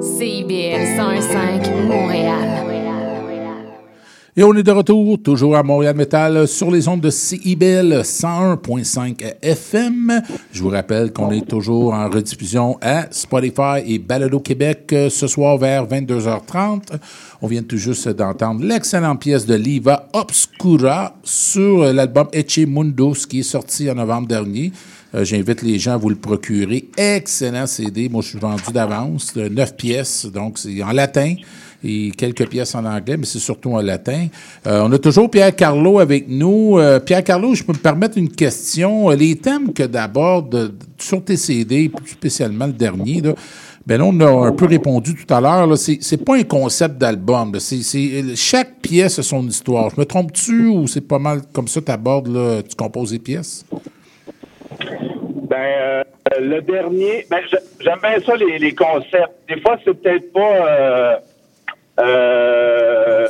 [0.00, 2.48] CIBL 105 Montréal.
[4.38, 9.34] Et on est de retour, toujours à Montréal Metal, sur les ondes de CIBL 101.5
[9.42, 10.22] FM.
[10.52, 15.26] Je vous rappelle qu'on est toujours en rediffusion à Spotify et Balado Québec euh, ce
[15.26, 16.82] soir vers 22h30.
[17.42, 23.40] On vient tout juste d'entendre l'excellente pièce de Liva Obscura sur l'album Eche Mundos qui
[23.40, 24.70] est sorti en novembre dernier.
[25.14, 26.88] Euh, J'invite les gens à vous le procurer.
[26.96, 28.08] Excellent CD.
[28.08, 29.32] Moi, je suis vendu d'avance.
[29.36, 31.34] euh, Neuf pièces, donc c'est en latin
[31.84, 34.26] et quelques pièces en anglais, mais c'est surtout en latin.
[34.66, 36.76] Euh, on a toujours Pierre Carlo avec nous.
[37.06, 39.10] Pierre Carlo, je peux me permettre une question.
[39.10, 43.34] Les thèmes que d'abordes sur tes CD, spécialement le dernier, là,
[43.86, 45.78] ben là, on a un peu répondu tout à l'heure.
[45.78, 47.56] C'est pas un concept d'album.
[48.34, 49.88] Chaque pièce a son histoire.
[49.94, 53.64] Je me trompe-tu ou c'est pas mal comme ça tu abordes, tu composes les pièces?
[54.80, 56.04] Ben, euh,
[56.40, 57.38] le dernier, ben,
[57.80, 59.32] j'aime bien ça, les, les concepts.
[59.48, 61.16] Des fois, c'est peut-être pas euh,
[62.00, 63.26] euh,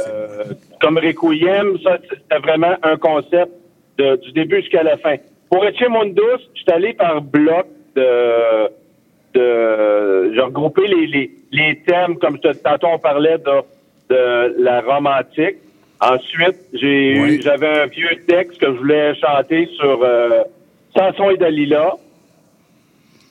[0.81, 3.51] comme Requiem, ça, c'était vraiment un concept
[3.99, 5.17] de- du début jusqu'à la fin.
[5.51, 8.69] Pour Eche Mundus, je suis allé par bloc de,
[9.35, 15.57] de j'ai regroupé les, les, les thèmes, comme tantôt on parlait de, de la romantique.
[16.01, 20.45] Ensuite, j'ai eu- j'avais un vieux texte que je voulais chanter sur euh,
[20.97, 21.95] Samson et Dalila.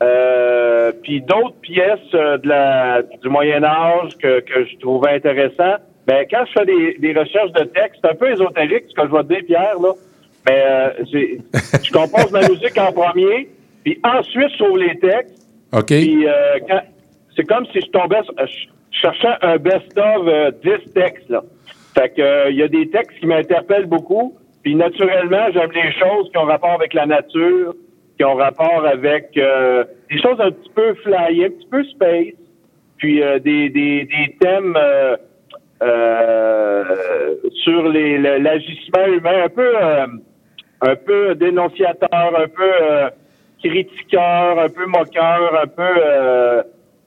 [0.04, 5.78] Euh, puis d'autres pièces euh, de la, du Moyen Âge que, que je trouvais intéressant.
[6.08, 9.08] Mais quand je fais des, des recherches de texte, c'est un peu ésotérique ce que
[9.08, 9.94] je vais te dire, Pierre, là.
[10.48, 11.04] Mais euh,
[11.84, 13.50] je compose ma musique en premier,
[13.84, 15.46] puis ensuite je trouve les textes.
[15.74, 15.88] OK.
[15.88, 16.34] Puis euh,
[17.36, 21.44] c'est comme si je tombais, je cherchais un best-of euh, 10 textes, là.
[21.98, 24.36] Fait que euh, il y a des textes qui m'interpellent beaucoup.
[24.68, 27.74] Puis naturellement, j'aime les choses qui ont rapport avec la nature,
[28.18, 32.34] qui ont rapport avec euh, des choses un petit peu fly, un petit peu space,
[32.98, 35.16] puis euh, des, des, des thèmes euh,
[35.84, 40.06] euh, sur les le- l'agissement humain, un peu euh,
[40.82, 43.10] un peu dénonciateur, un peu euh,
[43.64, 46.64] critiqueur, un peu moqueur, un peu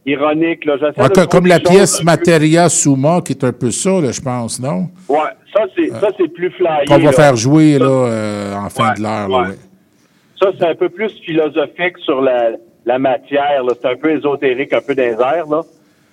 [0.06, 0.64] ironique.
[0.64, 0.76] Là.
[0.96, 4.60] Ouais, de comme la pièce Materia Suma, qui est un peu ça, là, je pense,
[4.60, 4.88] non?
[5.08, 5.18] Ouais,
[5.54, 6.84] ça c'est ça c'est plus flyé.
[6.86, 7.12] Qu'on va là.
[7.12, 9.28] faire jouer là, euh, en fin de l'heure.
[9.28, 9.54] là, ouais.
[10.40, 12.52] Ça, c'est un peu plus philosophique sur la,
[12.86, 13.62] la matière.
[13.62, 13.74] là.
[13.80, 15.62] C'est un peu ésotérique, un peu dans les airs, Là.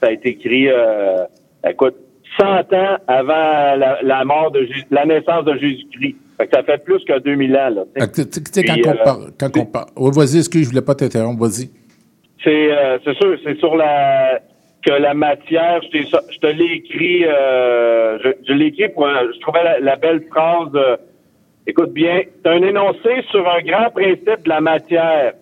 [0.02, 1.24] Ça a été écrit, euh,
[1.68, 1.96] écoute,
[2.38, 6.16] 100 ans avant la, la mort de Jésus, la naissance de Jésus-Christ.
[6.54, 7.70] Ça fait plus que 2000 ans.
[7.70, 8.06] Là, tu sais.
[8.06, 9.32] Fait que, tu sais, quand Puis, on euh, parle.
[9.40, 9.88] Quand on parle.
[9.96, 11.70] Ouais, vas-y, excuse, je voulais pas t'interrompre, vas-y.
[12.48, 14.40] C'est euh, c'est sûr, c'est sur la
[14.86, 19.30] que la matière, je, je te l'ai écrit, euh, je, je l'ai écrit pour, un-
[19.36, 20.96] je trouvais la, la belle phrase, euh,
[21.66, 25.34] écoute bien, c'est un énoncé sur un grand principe de la matière.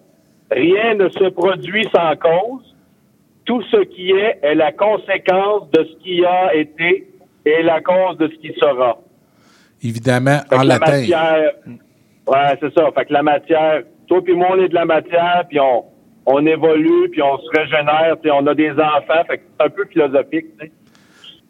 [0.49, 2.75] Rien ne se produit sans cause,
[3.45, 7.07] tout ce qui est est la conséquence de ce qui a été
[7.45, 8.97] et la cause de ce qui sera.
[9.83, 10.91] Évidemment, Fait en la latin.
[10.91, 11.51] matière,
[12.27, 12.89] ouais, c'est ça.
[12.95, 15.83] Fait que la matière, toi puis moi, on est de la matière, puis on,
[16.25, 19.23] on évolue, puis on se régénère, puis on a des enfants.
[19.27, 20.71] Fait que c'est un peu philosophique, tu sais.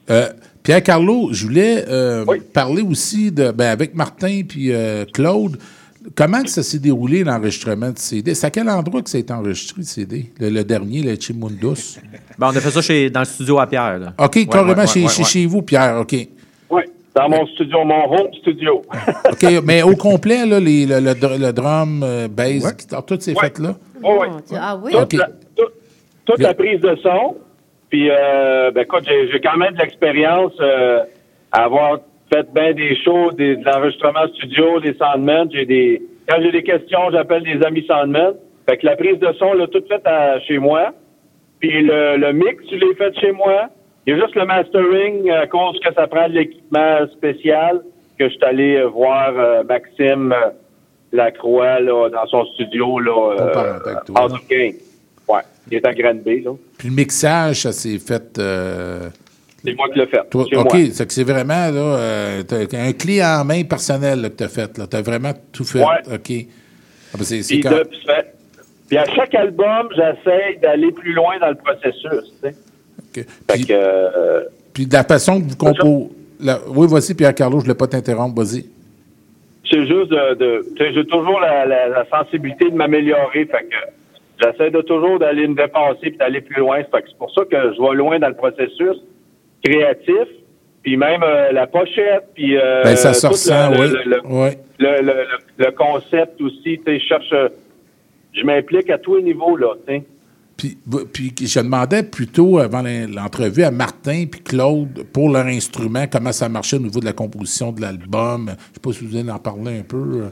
[0.09, 0.27] Euh,
[0.61, 5.57] Pierre Carlo, je voulais euh, parler aussi de, ben, avec Martin puis euh, Claude.
[6.13, 8.35] Comment que ça s'est déroulé l'enregistrement de CD?
[8.35, 10.31] C'est à quel endroit que ça a été enregistré, le CD?
[10.39, 11.97] Le, le dernier, le Chimundus?
[12.37, 13.97] Ben, on a fait ça chez, dans le studio à Pierre.
[13.97, 14.13] là.
[14.19, 15.27] OK, Ouais, carrément ouais, chez, ouais, chez- ouais.
[15.29, 16.15] chez vous, Pierre, OK.
[17.15, 18.81] Dans mon studio, mon home studio.
[19.31, 21.13] OK, mais au complet, là, les- le, le
[21.47, 23.75] le drum, euh, bass, guitare, tout c'est fait là?
[24.03, 24.27] Oh, oui.
[24.59, 24.91] Ah oui?
[24.91, 25.73] Toute, la, toute-
[26.25, 27.37] toute la prise de son.
[27.89, 31.03] Puis, euh, ben, écoute, j'ai j'ai quand même de l'expérience euh,
[31.53, 31.99] à avoir
[32.33, 35.47] fait bien des shows, des, de l'enregistrement studio, des soundmen.
[35.53, 38.33] J'ai des, quand j'ai des questions, j'appelle des amis soundmen.
[38.67, 40.91] Fait que la prise de son, là, toute faite à- chez moi.
[41.59, 43.69] Puis le, le mix, je l'ai fait chez moi.
[44.07, 47.81] Il y a juste le mastering à cause que ça prend de l'équipement spécial
[48.19, 50.49] que je suis allé euh, voir euh, Maxime euh,
[51.11, 53.53] Lacroix là, dans son studio là, euh,
[54.49, 54.75] King.
[55.27, 55.41] Ouais,
[55.71, 56.51] il est à Granby, là.
[56.77, 58.37] Puis le mixage, ça s'est fait.
[58.37, 59.09] euh,
[59.63, 60.21] C'est moi qui l'ai fait.
[60.29, 62.43] toi- OK, c'est que c'est vraiment là, euh,
[62.73, 64.71] un clé en main personnel là, que tu as fait.
[64.73, 65.79] Tu as vraiment tout fait.
[65.79, 66.13] Ouais.
[66.13, 66.31] OK.
[67.11, 68.33] Ah, ben, c'est c'est Puis, quand- de- puis fait-
[68.87, 72.31] puis à chaque album, j'essaie d'aller plus loin dans le processus.
[73.71, 74.43] Euh,
[74.73, 76.09] Puis de la façon que vous composez.
[76.67, 78.65] Oui, voici, Pierre-Carlo, je ne voulais pas t'interrompre, vas-y.
[79.69, 80.65] c'est juste de.
[80.77, 83.45] j'ai toujours la, la- la sensibilité de m'améliorer.
[83.45, 83.75] Fait que
[84.43, 86.77] j'essaie de toujours d'aller me dépasser puis d'aller plus loin.
[86.83, 88.97] Fait que c'est pour ça que je vais loin dans le processus
[89.63, 90.27] créatif.
[90.83, 93.87] Puis même euh, la pochette, puis euh, Ben, ça tout ressent, le, oui.
[94.05, 95.71] le- Ouais.
[95.75, 96.77] concept aussi.
[96.77, 97.33] Tu sais, je cherche,
[98.33, 99.73] je m'implique à tous les niveaux là.
[99.87, 100.03] tu sais.
[100.57, 100.77] Puis,
[101.11, 106.47] puis je demandais plutôt avant l'entrevue à Martin puis Claude pour leur instrument, comment ça
[106.47, 108.45] marchait au niveau de la composition de l'album.
[108.45, 110.23] Je ne sais pas si vous allez en parler un peu.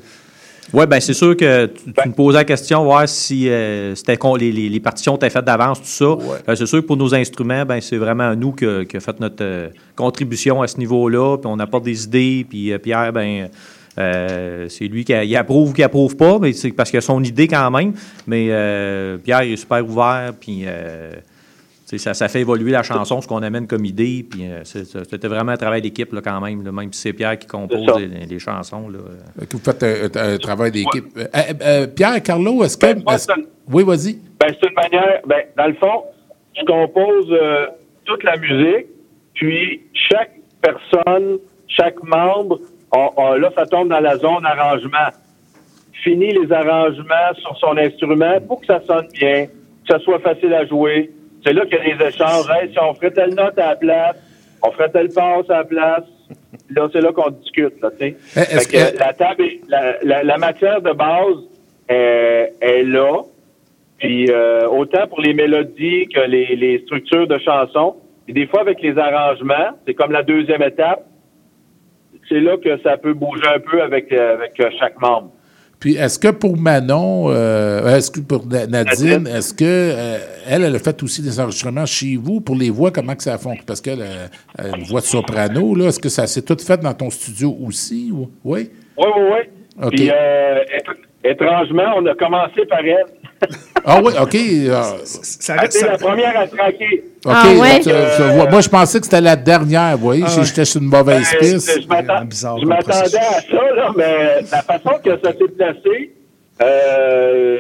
[0.71, 4.17] Oui, ben c'est sûr que tu, tu me posais la question, voir si euh, c'était
[4.39, 6.05] les, les, les partitions étaient faites d'avance, tout ça.
[6.05, 9.43] Euh, c'est sûr que pour nos instruments, ben c'est vraiment nous que, que fait notre
[9.43, 11.37] euh, contribution à ce niveau-là.
[11.37, 13.49] Puis on apporte des idées, puis euh, Pierre, ben
[13.97, 16.97] euh, c'est lui qui a- il approuve ou qui approuve pas, mais c'est parce qu'il
[16.97, 17.93] a son idée quand même.
[18.27, 21.11] Mais euh, Pierre il est super ouvert, puis euh,
[21.97, 24.25] ça, ça fait évoluer la chanson, ce qu'on amène comme idée.
[24.27, 27.37] Puis euh, c'était vraiment un travail d'équipe là, quand même, là, même si c'est Pierre
[27.37, 28.89] qui compose les, les chansons.
[28.89, 28.97] Là.
[29.45, 31.05] Que vous faites un, un- un travail d'équipe.
[31.15, 31.25] Euh,
[31.61, 32.87] euh, Pierre Carlo, est-ce que.
[32.87, 33.27] est-ce-
[33.71, 34.17] oui, vas-y.
[34.39, 35.21] Ben, c'est une manière.
[35.27, 36.03] Ben, dans le fond,
[36.59, 37.67] je compose euh,
[38.05, 38.87] toute la musique,
[39.35, 40.31] puis chaque
[40.61, 41.37] personne,
[41.67, 42.59] chaque membre,
[42.93, 45.09] on- on- là, ça tombe dans la zone arrangement.
[46.03, 50.53] Finit les arrangements sur son instrument pour que ça sonne bien, que ça soit facile
[50.53, 51.11] à jouer.
[51.45, 51.65] C'est là a
[51.95, 52.45] des échanges.
[52.49, 54.15] Hey, si on ferait telle note à la place,
[54.61, 56.03] on ferait telle passe à la place.
[56.69, 58.15] Là, c'est là qu'on discute, là, tu sais.
[58.37, 61.35] Eh, que que- la table, est- la, la- la matière de base
[61.91, 63.21] euh, est là.
[63.99, 67.95] Puis euh, autant pour les mélodies que les, les structures de chansons.
[68.27, 71.03] Et des fois, avec les arrangements, c'est comme la deuxième étape.
[72.29, 75.31] C'est là que ça peut bouger un peu avec, euh, avec euh, chaque membre.
[75.79, 80.17] Puis est-ce que pour Manon, euh, est-ce que pour Na- Nadine, est-ce que euh,
[80.47, 83.37] elle, elle a fait aussi des enregistrements chez vous pour les voix, comment que ça
[83.37, 83.65] fonctionne?
[83.65, 86.93] Parce qu'elle a une voix de soprano, là, est-ce que ça s'est tout fait dans
[86.93, 88.11] ton studio aussi?
[88.13, 88.69] ou- Oui?
[88.97, 89.85] Oui, oui, oui.
[89.85, 89.89] OK.
[89.95, 90.95] Puis euh, étr-
[91.25, 93.03] étrangement, on a commencé par elle.
[93.85, 94.37] Ah oui, OK.
[94.73, 97.03] ah, Ça été la première à traquer.
[97.25, 97.79] OK, Ah ouais?
[97.81, 100.81] tu- tu vois, moi, je pensais que c'était la dernière, vous voyez, Ah j'étais sur
[100.81, 101.81] une mauvaise Ben, piste.
[101.81, 101.87] Je
[102.65, 106.11] m'attendais à ça, là, mais la façon que ça s'est placé,
[106.61, 107.57] euh,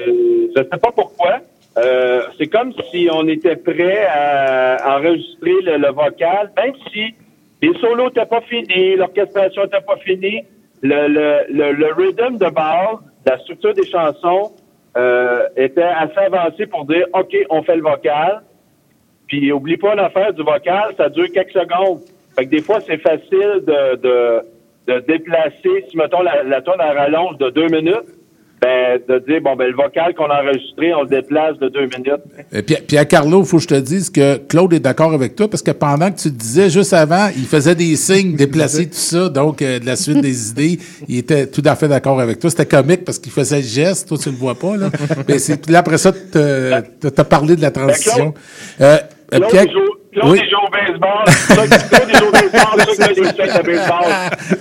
[0.55, 1.39] je ne sais pas pourquoi.
[1.77, 7.13] Euh, c'est comme si on était prêt à enregistrer le, le vocal, même si
[7.61, 10.43] les solos n'étaient pas finis, l'orchestration n'était pas finie,
[10.83, 14.51] le, le, le, le rhythm de base, la structure des chansons
[14.95, 18.41] euh, était assez avancé pour dire OK, on fait le vocal.
[19.27, 22.01] Puis oublie pas l'affaire du vocal, ça dure quelques secondes.
[22.35, 24.41] Fait que des fois, c'est facile de, de,
[24.87, 28.09] de déplacer, si mettons la, la tonne à rallonge de deux minutes,
[28.63, 31.81] ben, de dire bon ben le vocal qu'on a enregistré, on le déplace de deux
[31.87, 32.21] minutes.
[32.53, 35.35] Euh, Pierre, Pierre Carlo, il faut que je te dise que Claude est d'accord avec
[35.35, 38.85] toi parce que pendant que tu te disais juste avant, il faisait des signes, déplacer
[38.87, 42.19] tout ça, donc euh, de la suite des idées, il était tout à fait d'accord
[42.21, 42.49] avec toi.
[42.49, 44.89] C'était comique parce qu'il faisait le geste, toi tu le vois pas là.
[45.27, 48.33] Mais c'est puis là après ça, tu as parlé de la transition.
[48.81, 48.97] Euh,
[49.33, 49.67] euh, Claude, Pierre-
[50.13, 50.39] Claude, oui.
[50.49, 51.25] joue au baseball.
[51.47, 52.53] Claude, joue au baseball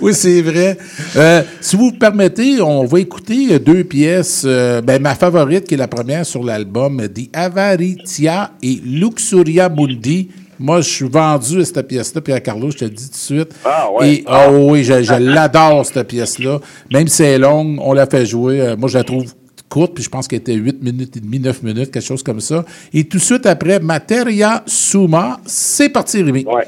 [0.01, 0.77] oui, c'est vrai.
[1.15, 4.43] Euh, si vous me permettez, on va écouter deux pièces.
[4.45, 10.29] euh, ben, ma favorite, qui est la première sur l'album, The Avaritia et Luxuria Mundi.
[10.59, 13.15] Moi, je suis vendu à cette pièce-là, à Carlo, je te le dis tout de
[13.15, 13.55] suite.
[13.65, 14.13] Ah, ouais.
[14.13, 16.59] Et, ah oui, je, je l'adore, cette pièce-là.
[16.91, 18.61] Même si elle est longue, on l'a fait jouer.
[18.61, 19.25] Euh, moi, je la trouve
[19.73, 22.39] courte, puis je pense qu'elle était 8 minutes et demie, 9 minutes, quelque chose comme
[22.39, 22.63] ça.
[22.93, 26.45] Et tout de suite après, Materia Suma, c'est parti, Rémi.
[26.45, 26.67] Ouais.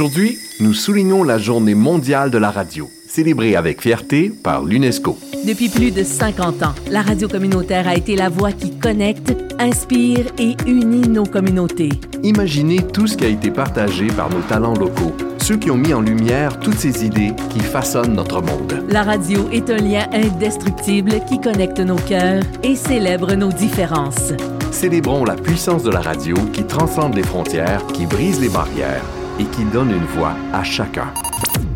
[0.00, 5.18] Aujourd'hui, nous soulignons la journée mondiale de la radio, célébrée avec fierté par l'UNESCO.
[5.46, 10.24] Depuis plus de 50 ans, la radio communautaire a été la voix qui connecte, inspire
[10.38, 11.90] et unit nos communautés.
[12.22, 15.92] Imaginez tout ce qui a été partagé par nos talents locaux, ceux qui ont mis
[15.92, 18.82] en lumière toutes ces idées qui façonnent notre monde.
[18.88, 24.32] La radio est un lien indestructible qui connecte nos cœurs et célèbre nos différences.
[24.70, 29.04] Célébrons la puissance de la radio qui transcende les frontières, qui brise les barrières
[29.40, 31.12] et qui donne une voix à chacun.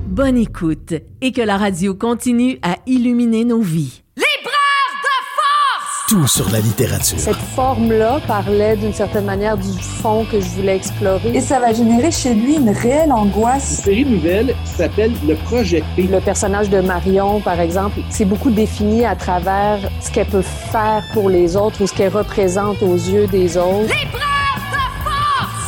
[0.07, 0.93] Bonne écoute
[1.23, 4.03] et que la radio continue à illuminer nos vies.
[6.07, 7.19] Tout sur la littérature.
[7.19, 11.31] Cette forme-là parlait d'une certaine manière du fond que je voulais explorer.
[11.35, 13.79] Et ça va générer chez lui une réelle angoisse.
[13.79, 16.03] Une série nouvelle s'appelle Le Projet P.
[16.03, 21.03] Le personnage de Marion, par exemple, c'est beaucoup défini à travers ce qu'elle peut faire
[21.15, 23.89] pour les autres ou ce qu'elle représente aux yeux des autres.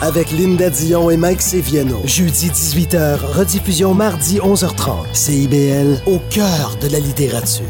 [0.02, 2.02] Avec Linda Dion et Mike Seviano.
[2.04, 5.14] Jeudi 18h, rediffusion mardi 11h30.
[5.14, 7.64] CIBL, au cœur de la littérature.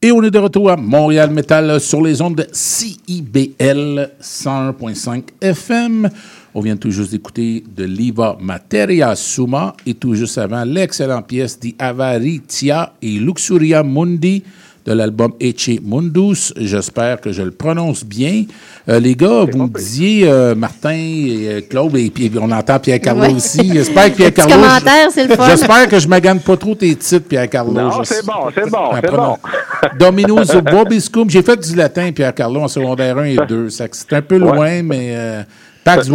[0.00, 6.08] Et on est de retour à Montréal Metal sur les ondes de CIBL 101.5 FM.
[6.54, 11.58] On vient tout juste d'écouter de Liva Materia Suma et tout juste avant l'excellente pièce
[11.58, 14.44] Di Avaritia et Luxuria Mundi
[14.84, 16.52] de l'album Eche Mundus.
[16.56, 18.44] J'espère que je le prononce bien.
[18.88, 22.78] Euh, les gars, vous me disiez euh, Martin et euh, Claude, et puis on entend
[22.78, 23.32] Pierre Carlo Ouais.
[23.34, 23.70] aussi.
[23.72, 24.54] J'espère que Pierre Carlo.
[24.54, 25.46] commentaire, c'est le fun.
[25.48, 27.72] J'espère que je magane pas trop tes titres, Pierre Carlo.
[27.72, 29.36] Non, c'est bon, c'est bon, Ah, bon.
[29.98, 31.30] Dominus Vobiscum.
[31.30, 33.70] J'ai fait du latin, Pierre Carlo, en secondaire 1 et 2.
[33.70, 35.42] Ça, C'est un peu loin, mais euh,
[35.82, 36.12] Pax C'est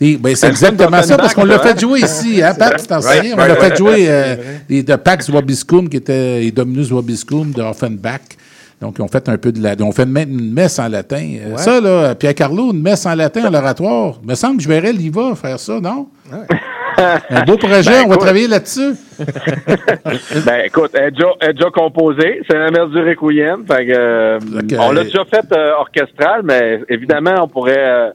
[0.00, 2.06] ben, c'est Une exactement ça, parce qu'on l'a fait jouer hein?
[2.06, 3.34] ici, hein, Pat, tu t'en souviens?
[3.34, 4.36] On l'a fait jouer euh,
[4.68, 8.20] les de Pax Vobiscum, qui était et Dominus Vobiscum de Offenbach.
[8.80, 9.72] Donc, ils ont fait un peu de la.
[9.72, 11.16] Ils ont fait même une messe en latin.
[11.40, 11.58] Euh, Ouais.
[11.58, 14.20] Ça, là, Pierre Carlo, une messe en latin à l'oratoire.
[14.22, 16.06] Il me semble que je verrais l'IVA faire ça, non?
[16.96, 18.20] Un beau projet, Ben, on va écoute.
[18.20, 18.92] travailler là-dessus.
[19.18, 22.40] ben écoute, elle est déjà, elle est déjà composée.
[22.48, 23.64] C'est la messe du Requiem.
[23.66, 24.38] Fait que, euh,
[24.78, 28.10] on l'a déjà fait euh, orchestral, mais évidemment, on pourrait euh,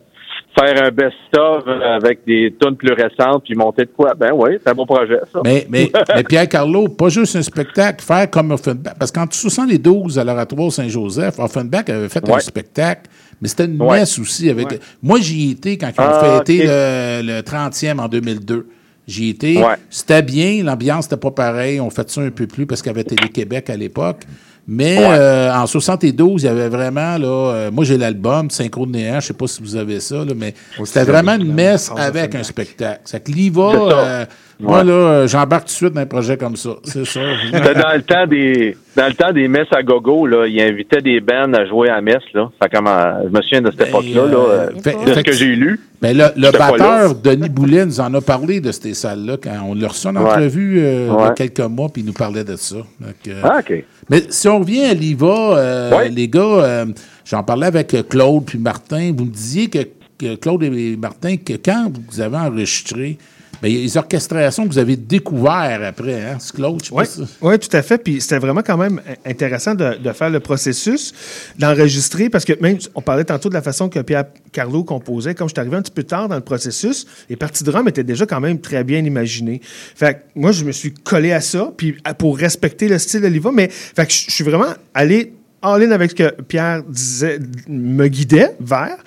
[0.57, 4.13] faire un best-of avec des tunes plus récentes puis monter de quoi?
[4.13, 5.39] Ben oui, c'est un beau projet, ça.
[5.43, 8.93] Mais, mais, mais Pierre Carlo, pas juste un spectacle, faire comme Offenbach.
[8.99, 13.09] Parce qu'en 72 à l'Oratoire Saint-Joseph, Offenbach avait fait un spectacle,
[13.41, 13.99] mais c'était une Ouais.
[13.99, 14.49] messe aussi.
[14.49, 14.71] avec.
[14.71, 14.79] Ouais.
[15.01, 18.67] Moi, j'y étais quand ils ont Ah, fêté le, le 30e en 2002.
[19.05, 19.57] J'y étais.
[19.57, 19.75] Ouais.
[19.89, 21.81] C'était bien, l'ambiance n'était pas pareil.
[21.81, 24.21] On fait ça un peu plus parce qu'il y avait Télé-Québec à l'époque.
[24.65, 25.07] Mais Ouais.
[25.19, 29.19] euh, en 72, il y avait vraiment, là, euh, moi j'ai l'album Synchro de Néant,
[29.19, 30.53] je sais pas si vous avez ça, là, mais
[30.85, 33.01] c'était vraiment une messe avec un spectacle.
[33.03, 33.77] C'est que l'IVA, ça.
[33.77, 34.25] euh,
[34.61, 34.83] moi Ouais.
[34.85, 36.69] là, j'embarque tout de suite dans un projet comme ça.
[36.85, 37.19] C'est ça.
[37.51, 41.01] C'était dans le temps des dans le temps des messes à gogo là, il invitait
[41.01, 42.51] des bands à jouer à la messe là.
[42.61, 45.13] Fait comme euh, je me souviens de cette époque-là là, euh, Ben, fait- de ce
[45.13, 45.79] fait que que- j'ai lu.
[46.01, 47.15] Mais le, le batteur.
[47.15, 50.21] Denis Boulet, nous en a parlé de ces salles-là quand on l'a reçu en Ouais.
[50.21, 52.75] entrevue euh, il y a quelques mois, puis il nous parlait de ça.
[52.75, 53.83] Donc, euh, Ah, OK.
[54.09, 56.09] Mais si on revient à l'IVA, euh, Ouais.
[56.09, 56.85] les gars, euh,
[57.25, 59.11] j'en parlais avec euh, Claude puis Martin.
[59.17, 59.79] Vous me disiez que,
[60.19, 63.17] que Claude et Martin, que quand vous avez enregistré,
[63.63, 66.37] ben, y a les orchestrations que vous avez découvertes après, hein?
[66.53, 67.05] Claude, je Oui,
[67.41, 67.97] ouais, tout à fait.
[67.97, 71.13] Puis c'était vraiment quand même intéressant de, de faire le processus,
[71.57, 75.33] d'enregistrer, parce que même, on parlait tantôt de la façon que Pierre Carlo composait.
[75.33, 77.87] Comme je suis arrivé un petit peu tard dans le processus, les parties de drum
[77.87, 79.61] étaient déjà quand même très bien imaginées.
[79.63, 83.27] Fait que moi, je me suis collé à ça, puis pour respecter le style de
[83.27, 85.31] Liva, mais fait que je suis vraiment allé
[85.63, 88.97] all-in avec ce que Pierre disait, me guidait vers.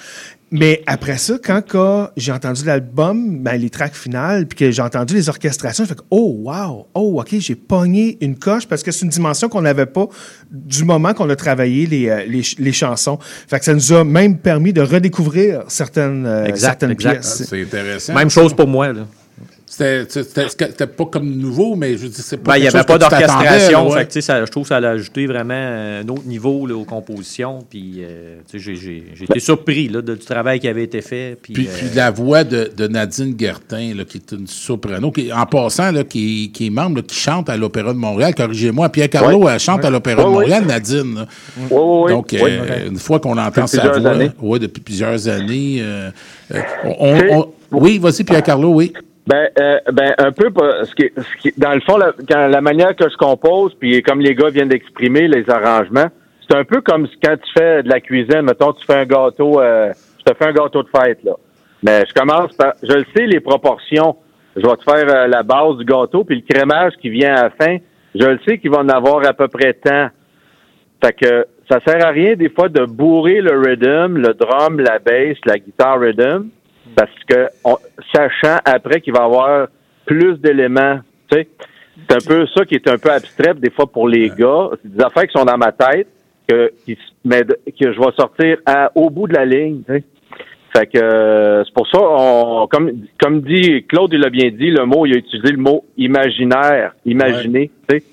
[0.53, 5.15] Mais après ça, quand j'ai entendu l'album, ben, les tracks finales, puis que j'ai entendu
[5.15, 8.93] les orchestrations, j'ai fait que, oh, wow, oh, OK, j'ai pogné une coche parce que
[8.93, 10.07] c'est une dimension qu'on n'avait pas
[10.51, 13.19] du moment qu'on a travaillé les, euh, les, les chansons.
[13.49, 17.13] Fait que ça nous a même permis de redécouvrir certaines, euh, Exact, certaines exact.
[17.13, 17.43] pièces.
[17.49, 18.15] C'est intéressant.
[18.15, 18.93] Même chose pour moi.
[18.93, 19.07] Là.
[19.79, 22.97] C'était pas comme nouveau, mais je veux dire, c'est pas Ben, il n'y avait pas
[22.99, 23.89] d'orchestration.
[23.91, 24.07] ouais.
[24.11, 27.59] Je trouve que ça a ajouté vraiment un autre niveau là, aux compositions.
[27.69, 31.37] Puis, euh, j'ai- j'ai j'ai été surpris là, de- du travail qui avait été fait.
[31.43, 35.11] Puis, Puis, euh, puis la voix de, de Nadine Guertin, là, qui est une soprano,
[35.11, 38.35] qui, en passant, là, qui, qui est membre, là, qui chante à l'Opéra de Montréal.
[38.35, 39.53] Corrigez-moi, Pierre Carlo, Ouais.
[39.55, 39.87] elle chante Ouais.
[39.87, 40.29] à l'Opéra de.
[40.29, 41.15] Montréal, Nadine.
[41.17, 41.27] là.
[41.59, 42.13] Oui, oui, oui.
[42.13, 44.31] Donc, euh, une fois qu'on entend Depuis sa voix, années.
[44.41, 46.11] ouais, depuis plusieurs années, euh,
[46.55, 46.61] euh,
[46.99, 48.93] on- on- oui, vas-y, Pierre Carlo, oui.
[49.27, 50.51] Ben, euh, ben un peu
[50.85, 54.01] ce qui, ce qui- dans le fond la, quand, la manière que je compose puis
[54.03, 56.07] comme les gars viennent d'exprimer les arrangements
[56.49, 59.61] c'est un peu comme quand tu fais de la cuisine mettons tu fais un gâteau
[59.61, 61.33] euh, je te fais un gâteau de fête là.
[61.83, 64.17] Mais je commence par je le sais les proportions.
[64.57, 67.43] Je vais te faire euh, la base du gâteau puis le crémage qui vient à
[67.45, 67.79] la fin
[68.15, 70.09] je le sais qu'il va en avoir à peu près tant.
[71.05, 74.99] Fait que ça sert à rien des fois de bourrer le rhythm, le drum, la
[75.01, 76.49] bass, la guitare rhythm,
[76.95, 77.79] parce que on-
[78.15, 79.69] sachant après qu'il va y avoir
[80.05, 81.01] plus d'éléments.
[81.31, 81.49] Tu sais,
[82.09, 84.69] c'est un peu ça qui est un peu abstrait des fois pour les gars.
[84.83, 86.07] C'est des affaires qui sont dans ma tête
[86.49, 89.83] que, qui mais que je vais sortir à- au bout de la ligne.
[89.87, 90.05] tu sais.
[90.77, 94.71] Fait que euh, c'est pour ça, on, comme, comme dit Claude, il l'a bien dit,
[94.71, 97.71] le mot, il a utilisé le mot imaginaire, imaginer.
[97.89, 98.05] tu sais.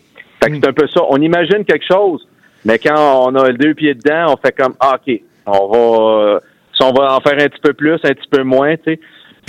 [0.42, 1.02] Fait que c'est un peu ça.
[1.10, 2.26] On imagine quelque chose,
[2.66, 6.22] mais quand on a les deux pieds dedans, on fait comme ah, OK, on va
[6.24, 6.40] euh,
[6.84, 9.00] si on va en faire un petit peu plus, un petit peu moins, tu sais.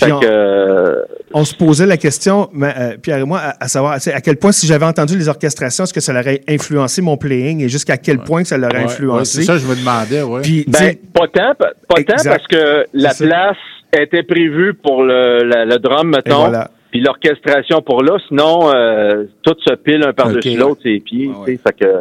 [0.03, 3.69] On- que euh, On se posait la question, mais, euh, Pierre et moi, à, à
[3.69, 6.41] savoir tu sais, à quel point, si j'avais entendu les orchestrations, est-ce que ça aurait
[6.49, 9.39] influencé mon playing et jusqu'à quel point que ça l'aurait Ouais, influencé?
[9.39, 10.41] ouais, c'est ça, je me demandais, ouais.
[10.43, 13.25] Puis, Ben, pas tant, pa- pas tant parce que la ça.
[13.25, 13.57] place
[13.97, 16.71] était prévue pour le, la- le drum, mettons, voilà.
[16.91, 18.17] puis l'orchestration pour là.
[18.27, 21.31] Sinon, euh, tout se pile un par-dessus l'autre, ses pieds.
[21.47, 22.01] tu sais, fait que,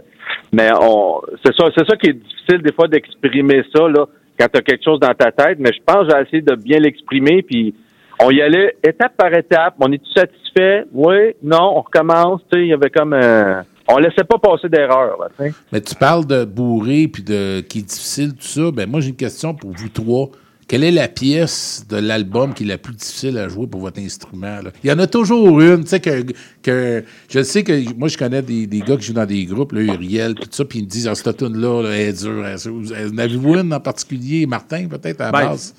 [0.52, 4.06] mais on, c'est ça, c'est ça qui est difficile des fois d'exprimer ça là
[4.40, 5.58] quand tu as quelque chose dans ta tête.
[5.60, 7.74] Mais je pense que j'ai essayé de bien l'exprimer, puis
[8.20, 9.76] on y allait étape par étape.
[9.80, 10.86] On est-tu satisfait?
[10.94, 12.42] Oui, non, on recommence.
[12.52, 13.64] Tu sais, il y avait comme un...
[13.88, 15.30] On laissait pas passer d'erreur.
[15.72, 18.72] Mais tu parles de bourré puis de qui est difficile, tout ça.
[18.74, 20.30] Ben moi, j'ai une question pour vous trois.
[20.68, 24.00] Quelle est la pièce de l'album qui est la plus difficile à jouer pour votre
[24.00, 24.62] instrument?
[24.62, 24.72] là?
[24.84, 26.24] Il y en a toujours une, tu sais, que,
[26.62, 29.74] que je sais que moi, je connais des, des gars qui jouent dans des groupes,
[29.74, 32.46] là, Uriel, tout ça, puis ils me disent, ah, cette tune-là, là, elle est dure.
[32.46, 32.74] elle est dure.
[32.74, 35.74] Vous en avez-vous une en particulier, Martin, peut-être, à la Ben, base?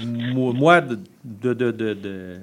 [0.00, 2.36] Moi, de, de, de, de- de-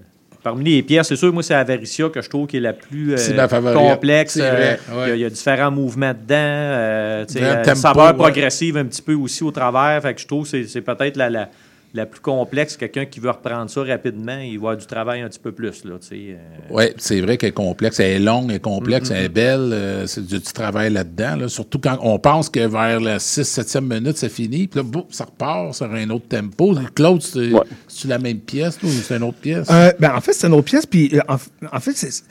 [0.44, 3.14] parmi les pièces, c'est sûr, moi, c'est Avaricia que je trouve qui est la plus
[3.18, 4.38] euh, complexe.
[4.42, 4.78] Euh, ouais.
[4.88, 6.36] il, y a, il y a différents mouvements dedans.
[6.36, 8.14] Euh, tu sais, Vrai euh, saveur ouais.
[8.14, 10.02] progressive un petit peu aussi au travers.
[10.02, 11.50] Fait que je trouve que c'est- c'est peut-être la, la,
[11.94, 12.78] la plus complexe.
[12.78, 15.84] Quelqu'un qui veut reprendre ça rapidement, il va avoir du travail un petit peu plus.
[15.86, 16.38] Là, tu sais, euh.
[16.70, 18.00] Oui, c'est vrai qu'elle est complexe.
[18.00, 19.70] Elle est longue, elle est complexe, Mm, mm, elle est belle.
[19.74, 21.36] euh, c'est du, du travail là-dedans.
[21.36, 21.48] là.
[21.48, 24.68] Surtout quand on pense que vers la 6-7e minute, c'est fini.
[24.68, 26.76] Puis là, boum, ça repart sur un autre tempo.
[26.94, 27.52] Claude, c'est
[27.88, 29.68] c'est la même pièce ou c'est une autre pièce?
[29.72, 30.86] Euh, ben, en fait, c'est une autre pièce.
[30.86, 31.38] Puis, euh, en,
[31.76, 32.24] en fait, c'est-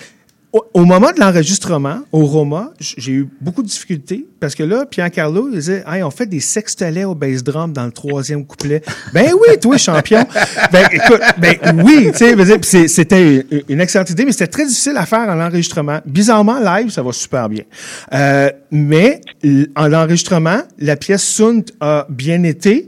[0.52, 5.10] au, moment de l'enregistrement, au Roma, j'ai eu beaucoup de difficultés parce que là, Pierre
[5.10, 8.80] Carlo, il disait hey, on fait des sextolets au bass drum dans le troisième couplet.
[9.12, 10.26] Ben oui, toi, champion.
[10.72, 15.04] ben écoute, ben oui, tu sais, c'était une, excellente idée, mais c'était très difficile à
[15.04, 16.00] faire en enregistrement.
[16.06, 17.64] Bizarrement, live, ça va super bien.
[18.14, 19.20] Euh, mais
[19.76, 22.86] en enregistrement, la pièce Sunt a bien été.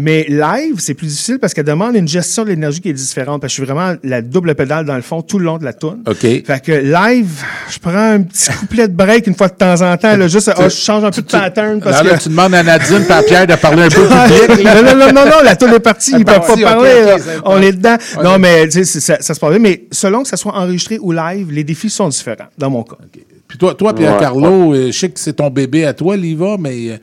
[0.00, 3.40] Mais live, c'est plus difficile parce qu'elle demande une gestion de l'énergie qui est différente.
[3.40, 5.64] Parce que je suis vraiment la double pédale dans le fond tout le long de
[5.64, 6.02] la tune.
[6.06, 6.20] OK.
[6.20, 9.96] Fait que live, je prends un petit couplet de break une fois de temps en
[9.96, 10.16] temps.
[10.16, 11.80] Là, juste, ah, je change un peu de pattern.
[11.80, 12.22] Parce Là, là, que...
[12.22, 14.26] tu demandes à Nadine et à Pierre de parler un peu là.
[14.74, 16.90] non, non, non, non, non, la tune est partie, ils peuvent pas ok, parler.
[17.14, 17.96] ok, on est dedans.
[18.16, 18.24] Ok.
[18.24, 19.58] Non, mais tu sais, ça, ça se passe bien.
[19.58, 22.96] Mais selon que ça soit enregistré ou live, les défis sont différents, dans mon cas.
[23.48, 26.16] Puis toi, toi Pierre Ouais, Carlo, euh, je sais que c'est ton bébé à toi,
[26.16, 26.96] Liva, mais euh,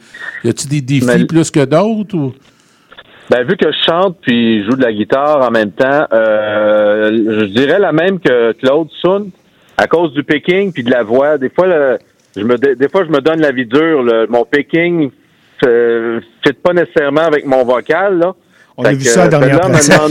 [0.46, 2.16] y a-tu des défis Mais- plus que d'autres?
[2.16, 2.34] Ou?
[3.30, 7.42] Ben, vu que je chante puis je joue de la guitare en même temps, euh,
[7.42, 9.32] je dirais la même que Claude Sun,
[9.78, 11.38] à cause du picking puis de la voix.
[11.38, 11.98] Des fois, le-
[12.38, 14.02] je me, des fois, je me donne la vie dure.
[14.04, 15.12] le- mon picking
[15.64, 18.18] ne fit pas nécessairement avec mon vocal.
[18.20, 18.34] Là.
[18.80, 19.60] On Fait a vu que, ça la dernière.
[19.80, 20.06] C'est ça.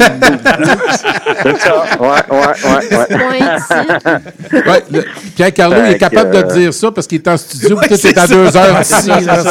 [2.01, 4.61] Ouais, ouais, ouais, ouais.
[4.67, 5.05] Ouais, le-
[5.37, 7.87] Pierre Carlo, il est capable de te dire ça parce qu'il est en studio, Ouais,
[7.87, 8.95] tout est à deux heures d'ici.
[9.03, 9.45] c'est là,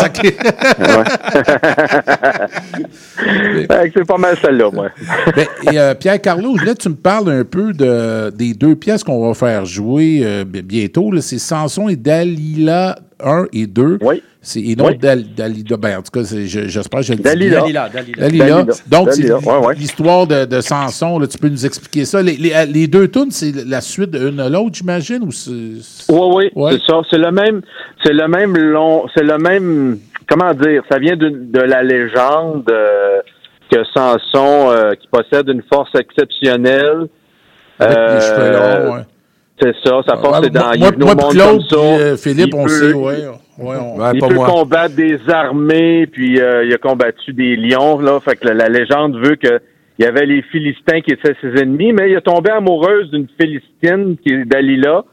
[4.07, 4.89] pas mal celle-là, moi.
[5.35, 8.53] Ben, et, euh, Pierre Carlo, je voulais que tu me parles un peu de, des
[8.53, 11.11] deux pièces qu'on va faire jouer euh, bi- bientôt.
[11.11, 11.21] là.
[11.21, 13.97] C'est Samson et Dalila 1 et 2.
[14.01, 14.21] Oui.
[14.41, 14.97] C'est, et non Oui.
[14.97, 15.77] Dal- Dalila.
[15.77, 17.61] Ben, en tout cas, c'est- je- j'espère que je le dis Dalila.
[17.61, 18.17] Dalila, Dalila.
[18.27, 18.63] Dalila.
[18.87, 19.75] Donc, c'est Dalila, ouais, ouais.
[19.75, 21.17] l'histoire de, de Samson.
[21.19, 22.21] là, tu peux nous expliquer ça.
[22.21, 25.23] Les, les- les deux tunes, c'est la suite d'une à l'autre, j'imagine?
[25.23, 25.51] Ou c'est...
[26.09, 26.71] Oui, oui, Ouais.
[26.73, 27.01] c'est ça.
[27.09, 27.61] C'est le même,
[28.03, 29.97] c'est le même long, c'est le même,
[30.29, 33.21] comment dire, ça vient de, de la légende euh,
[33.71, 37.07] que Samson, euh, qui possède une force exceptionnelle.
[37.79, 38.51] Avec les Euh, cheveux
[38.87, 39.01] longs, ouais.
[39.61, 41.77] C'est ça, sa force Ouais, est dans moi, il monde Claude, comme ça.
[41.77, 43.13] puis, euh, Philippe, Il on peut- sait, ouais.
[43.59, 44.47] ouais, on- il pas peut moi.
[44.47, 48.19] combattre des armées, puis euh, il a combattu des lions, là.
[48.19, 49.59] Fait que la, la légende veut que
[49.97, 53.27] il y avait les Philistins qui étaient ses ennemis, mais il est tombé amoureuse d'une
[53.39, 55.05] Philistine qui est Dalila.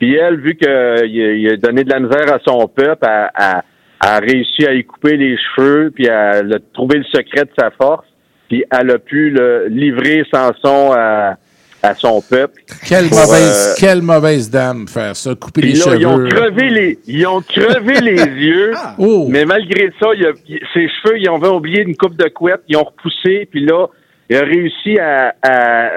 [0.00, 3.30] Puis elle, vu qu'il a, il a donné de la misère à son peuple, a,
[3.34, 3.62] a,
[4.00, 7.70] a réussi à y couper les cheveux, puis à le- trouver le secret de sa
[7.72, 8.06] force.
[8.48, 11.34] Puis elle a pu le, livrer Samson à,
[11.82, 12.62] à son peuple.
[12.86, 15.96] Quelle Pour, mauvaise, euh, quelle mauvaise dame faire ça, couper les là, cheveux.
[16.00, 18.72] ils ont crevé les, ils ont crevé les yeux.
[18.98, 19.26] Oh.
[19.28, 22.62] Mais malgré ça, il a- il- ses cheveux, ils ont oublié une coupe de couette,
[22.68, 23.86] ils ont repoussé, puis là,
[24.30, 25.90] il a réussi à, à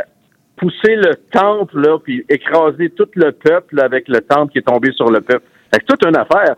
[0.58, 4.92] pousser le temple, là, puis écraser tout le peuple avec le temple qui est tombé
[4.94, 5.46] sur le peuple.
[5.74, 6.56] C'est toute une affaire.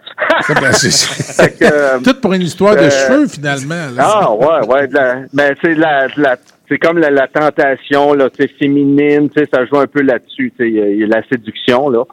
[0.61, 3.87] Ben, c'est- euh, Tout pour une histoire de euh, cheveux, finalement.
[3.95, 4.03] là.
[4.21, 4.87] ah, ouais, ouais.
[4.87, 6.37] de la- mais c'est de la, de la
[6.69, 10.51] c'est comme la, la tentation, là, tu féminine, tu sais, ça joue un peu là-dessus,
[10.57, 12.03] tu la séduction, là.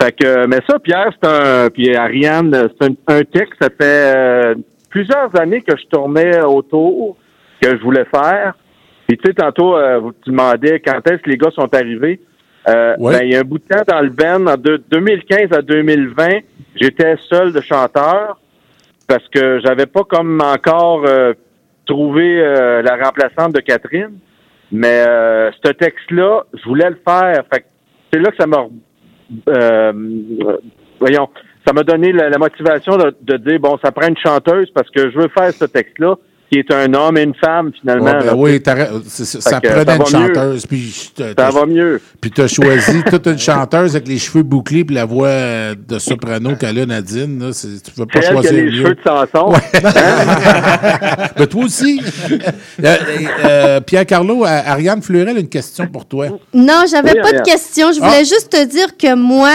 [0.00, 4.14] Fait que, mais ça, Pierre, c'est un, puis Ariane, c'est un, un texte, ça fait
[4.16, 4.54] euh,
[4.90, 7.16] plusieurs années que je tournais autour,
[7.60, 8.54] que je voulais faire.
[9.06, 12.20] Puis tu sais, tantôt, euh, tu demandais quand est-ce que les gars sont arrivés.
[12.68, 13.18] Euh, Ouais.
[13.18, 15.62] ben, il y a un bout de temps dans le band, en de- 2015 à
[15.62, 16.38] 2020,
[16.76, 18.38] j'étais seul de chanteur
[19.08, 21.04] parce que j'avais pas comme encore
[21.92, 24.18] trouvé euh, la remplaçante de Catherine.
[24.70, 27.44] Mais euh, ce texte-là, je voulais le faire.
[28.10, 28.66] C'est là que ça m'a
[29.48, 29.92] euh,
[30.98, 31.28] voyons,
[31.66, 35.18] ça m'a donné la, motivation de dire bon, ça prend une chanteuse parce que je
[35.18, 36.16] veux faire ce texte-là
[36.52, 38.04] qui est un homme et une femme finalement.
[38.04, 38.34] Ouais, ben là.
[38.36, 40.66] oui, ça prenait ça une chanteuse.
[40.66, 41.98] Puis je te- Ça t'as- va mieux.
[42.20, 45.74] Puis tu as choisi toute une chanteuse avec les cheveux bouclés puis la voix euh,
[45.88, 47.38] de soprano qu'elle a, Nadine.
[47.38, 48.70] Là, tu peux pas qui a choisir les mieux.
[48.82, 49.52] cheveux de Samson.
[51.36, 52.00] Ben, toi aussi.
[52.82, 52.96] Euh,
[53.44, 56.26] euh, Pierre Carlo, euh, Ariane Fleurel a une question pour toi.
[56.52, 57.92] Non, j'avais Oui, pas de question.
[57.92, 58.24] Je voulais Ah.
[58.24, 59.50] juste te dire que moi,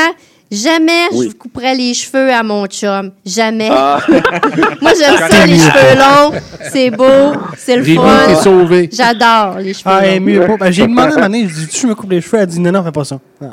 [0.51, 1.29] jamais Oui.
[1.31, 3.11] je couperais les cheveux à mon chum.
[3.25, 3.69] Jamais.
[3.71, 3.99] Ah.
[4.81, 6.39] moi, j'aime ça, les cheveux longs.
[6.71, 8.03] C'est beau, c'est le fun.
[8.27, 8.89] t'es sauvé.
[8.91, 10.21] J'adore les cheveux Ah, longs.
[10.21, 10.57] mieux pas.
[10.57, 12.39] Ben, j'ai demandé à moment donné, je dis, tu je me coupe les cheveux?
[12.39, 13.19] Elle dit, non, non, fais pas ça.
[13.41, 13.45] Ah.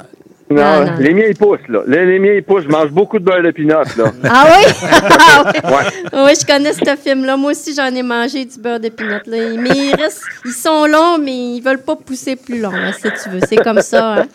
[0.50, 0.92] Non, Non, non.
[1.00, 1.80] les miens ils poussent là.
[1.86, 2.64] Les, les miens ils poussent.
[2.64, 4.12] Je mange beaucoup de beurre de pinot là.
[4.24, 4.72] Ah oui?
[4.82, 5.70] Ah oui?
[5.70, 6.22] Ouais.
[6.26, 7.36] Oui, je connais ce film-là.
[7.38, 9.20] Moi aussi, j'en ai mangé du beurre de pinot.
[9.26, 9.36] Là.
[9.58, 13.02] Mais ils, restent, ils sont longs, mais ils veulent pas pousser plus long, là, si
[13.22, 13.40] tu veux.
[13.48, 14.16] C'est comme ça.
[14.16, 14.26] hein.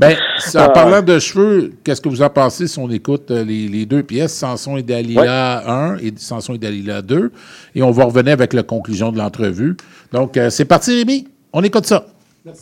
[0.00, 0.16] Ben,
[0.54, 0.68] en Ah.
[0.70, 4.02] parlant de cheveux, qu'est-ce que vous en pensez si on écoute euh, les, les deux
[4.02, 7.30] pièces, Samson et Dalila 1 et Samson et Dalila 2,
[7.74, 9.76] et on va revenir avec la conclusion de l'entrevue.
[10.10, 11.28] Donc, euh, c'est parti, Rémi.
[11.52, 12.06] On écoute ça.
[12.46, 12.54] Ada,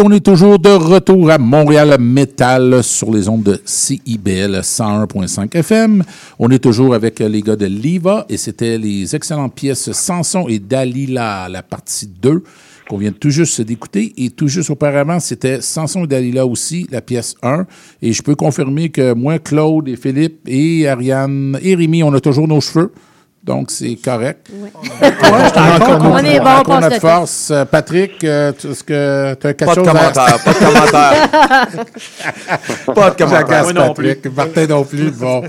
[0.00, 6.04] On est toujours de retour à Montréal Metal sur les ondes de CIBL 101.5 FM.
[6.38, 10.60] On est toujours avec les gars de Liva et c'était les excellentes pièces Samson et
[10.60, 12.44] Dalila, la partie 2
[12.88, 14.12] qu'on vient tout juste d'écouter.
[14.16, 17.66] Et tout juste auparavant, c'était Samson et Dalila aussi, la pièce 1.
[18.00, 22.20] Et je peux confirmer que moi, Claude et Philippe et Ariane et Rémi, on a
[22.20, 22.92] toujours nos cheveux.
[23.48, 24.46] Donc, c'est correct.
[25.00, 27.50] On est bon, on Encore passe notre le force.
[27.50, 29.92] Euh, Patrick, euh, est-ce que tu as quelque Pas de chose à...
[29.92, 31.28] commentaire, pas de commentaire.
[32.94, 33.62] Pas de commentaire.
[33.62, 34.18] Moi non plus.
[34.36, 35.10] Martin non plus.
[35.12, 35.42] Bon.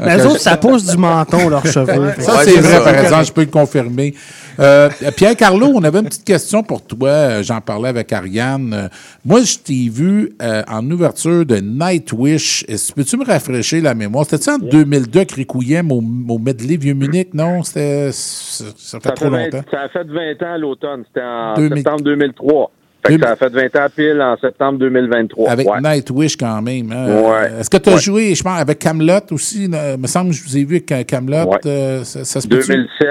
[0.00, 2.12] Mais eux autres, ça pousse du menton, leurs cheveux.
[2.18, 2.80] Ça, Ouais, c'est c'est vrai, ça.
[2.80, 4.14] par exemple, je peux le confirmer.
[4.58, 7.08] Euh, Pierre Carlo, on avait une petite question pour toi.
[7.08, 8.72] Euh, J'en parlais avec Ariane.
[8.72, 8.88] Euh,
[9.24, 12.64] moi, je t'ai vu euh, en ouverture de Nightwish.
[12.68, 14.24] Est-ce- Peux-tu me rafraîchir la mémoire?
[14.28, 17.34] C'était-tu en 2002 que Requiem au, au Medley Vieux-Munich?
[17.34, 19.62] Non, c'était, ça fait Ça, trop fait 20 longtemps.
[19.70, 21.04] ça a fait 20 ans à l'automne.
[21.08, 21.76] C'était en 2000.
[21.78, 22.70] septembre 2003.
[23.06, 25.50] Fait que ça a fait 20 ans pile en septembre 2023.
[25.50, 25.80] Avec ouais.
[25.80, 26.90] Nightwish quand même.
[26.90, 27.06] hein.
[27.20, 27.60] Ouais.
[27.60, 28.00] Est-ce que tu as Ouais.
[28.00, 29.64] joué, je pense, avec Camelot aussi?
[29.64, 31.44] Il me semble que je vous ai vu avec Camelot.
[31.50, 31.58] Ouais.
[31.66, 32.66] euh, ça, ça se peut-tu?
[32.68, 33.08] 2007.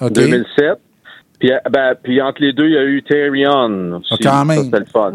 [0.00, 0.12] OK.
[0.12, 0.78] 2007.
[1.38, 3.92] Puis, euh, ben, puis entre les deux, il y a eu Terry On.
[3.98, 4.12] aussi.
[4.12, 4.64] Ah, quand même.
[4.64, 5.10] C'était le fun.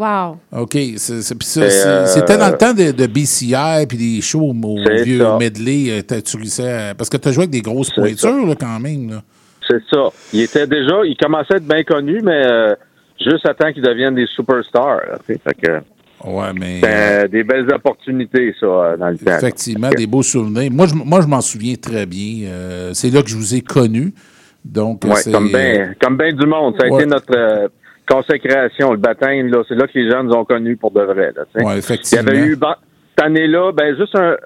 [0.52, 0.60] Wow.
[0.62, 0.74] OK.
[0.76, 5.36] euh, C'était dans le temps de, de BCI puis des shows au C'est vieux ça.
[5.38, 5.90] medley.
[5.90, 6.62] euh, Tu
[6.98, 9.20] Parce que tu as joué avec des grosses pointures là, quand même.
[9.68, 10.08] C'est ça.
[10.32, 12.74] Il était déjà, il commençait à être bien connu, mais euh,
[13.24, 14.96] juste à temps qu'ils deviennent des superstars.
[15.08, 15.40] là, tu sais.
[15.44, 15.72] Fait que,
[16.28, 16.80] Ouais, mais.
[16.84, 19.36] euh, des belles opportunités, ça, dans le temps.
[19.36, 20.70] Effectivement, des beaux souvenirs.
[20.72, 22.48] Moi, je, moi, je m'en souviens très bien.
[22.48, 24.12] Euh, c'est là que je vous ai connu.
[24.72, 26.74] Donc, Ouais, comme bien comme ben du monde.
[26.78, 26.96] Ça a Ouais.
[27.02, 27.68] été notre euh,
[28.08, 29.48] consécration, le baptême.
[29.48, 29.62] là.
[29.68, 31.32] C'est là que les gens nous ont connus pour de vrai.
[31.36, 31.44] Là.
[31.64, 32.30] Ouais, effectivement.
[32.32, 34.36] Il y avait eu, cette année-là, ben, juste un,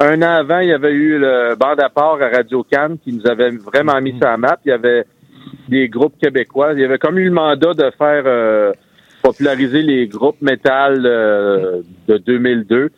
[0.00, 3.12] un an avant, il y avait eu le bande à part à Radio Cannes qui
[3.12, 4.58] nous avait vraiment mis sur la map.
[4.64, 5.04] Il y avait
[5.68, 6.72] des groupes québécois.
[6.72, 8.72] Il y avait comme eu le mandat de faire euh,
[9.22, 12.90] populariser les groupes métal euh, de 2002.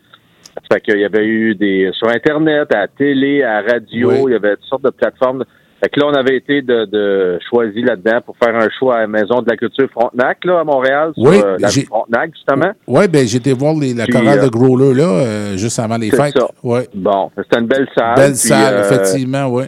[0.72, 4.22] Fait qu'il y avait eu des sur Internet, à la télé, à la radio, Oui.
[4.28, 5.44] il y avait toutes sortes de plateformes.
[5.82, 9.00] Fait que là, on avait été de, de choisi là-dedans pour faire un show à
[9.00, 12.72] la Maison de la Culture Frontenac, là, à Montréal, sur Oui, euh, la Frontenac, justement.
[12.86, 15.78] Oui, ben j'ai été voir les- la Puis, chorale euh, de Growler, là, euh, juste
[15.78, 16.38] avant les C'est fêtes.
[16.38, 16.48] ça.
[16.62, 16.88] Ouais.
[16.94, 18.14] Bon, c'était une belle salle.
[18.16, 19.64] Belle puis, salle, euh, effectivement, oui.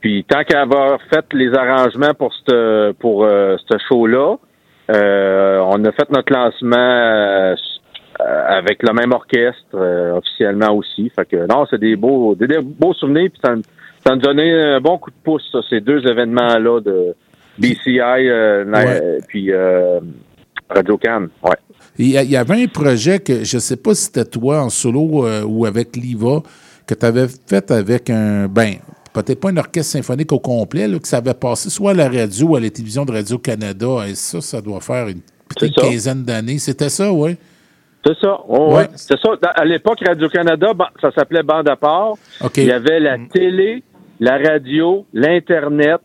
[0.00, 4.36] Puis tant qu'à avoir fait les arrangements pour ce pour euh, ce show-là,
[4.90, 7.54] euh, on a fait notre lancement euh,
[8.20, 11.10] euh, avec le même orchestre euh, officiellement aussi.
[11.16, 13.30] Fait que non, c'est des beaux des, des beaux souvenirs.
[13.32, 13.54] Puis ça,
[14.06, 17.14] ça nous donnait un bon coup de pouce, ça, ces deux événements-là de
[17.58, 19.18] BCI euh, Ouais.
[19.28, 20.00] puis euh,
[20.68, 21.26] Radio Can.
[21.42, 21.56] Ouais.
[21.98, 24.24] Il y, a- il y avait un projet que je ne sais pas si c'était
[24.24, 26.42] toi en solo euh, ou avec l'IVA
[26.86, 28.48] que tu avais fait avec un.
[28.48, 28.74] Ben,
[29.12, 32.08] peut-être pas un orchestre symphonique au complet, là, que ça avait passé soit à la
[32.08, 34.08] radio ou à la télévision de Radio-Canada.
[34.08, 36.58] Et ça, ça doit faire une petite quinzaine d'années.
[36.58, 37.36] C'était ça, oui?
[38.04, 38.38] C'est ça.
[38.48, 38.74] Oh, Ouais.
[38.80, 38.88] ouais.
[38.96, 39.30] C'est ça.
[39.54, 42.14] À l'époque, Radio-Canada, ça s'appelait Bande à part.
[42.56, 43.82] Il y avait la télé,
[44.24, 46.00] la radio, l'Internet,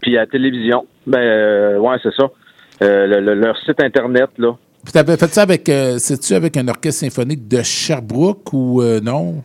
[0.00, 0.86] puis la télévision.
[1.06, 2.30] Ben, euh, ouais, c'est ça.
[2.82, 4.56] Euh, le- le- leur site Internet, là.
[4.90, 5.68] Tu avais fait ça avec.
[5.68, 9.42] euh, C'est-tu avec un orchestre symphonique de Sherbrooke ou euh, non?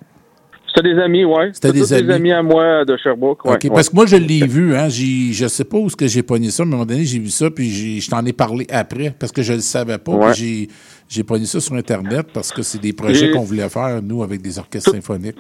[0.74, 1.50] C'était des amis, ouais.
[1.54, 2.12] C'était des amis.
[2.12, 3.44] amis à moi de Sherbrooke.
[3.46, 3.58] ouais.
[3.74, 4.76] Parce que moi, je l'ai vu.
[4.76, 7.04] Hein, je sais pas où est-ce que j'ai pogné ça, mais à un moment donné,
[7.06, 10.12] j'ai vu ça, puis je t'en ai parlé après, parce que je le savais pas.
[10.14, 10.34] Ouais.
[10.34, 14.22] j'ai- pogné ça sur Internet parce que c'est des projets Et- qu'on voulait faire, nous,
[14.24, 15.38] avec des orchestres symphoniques.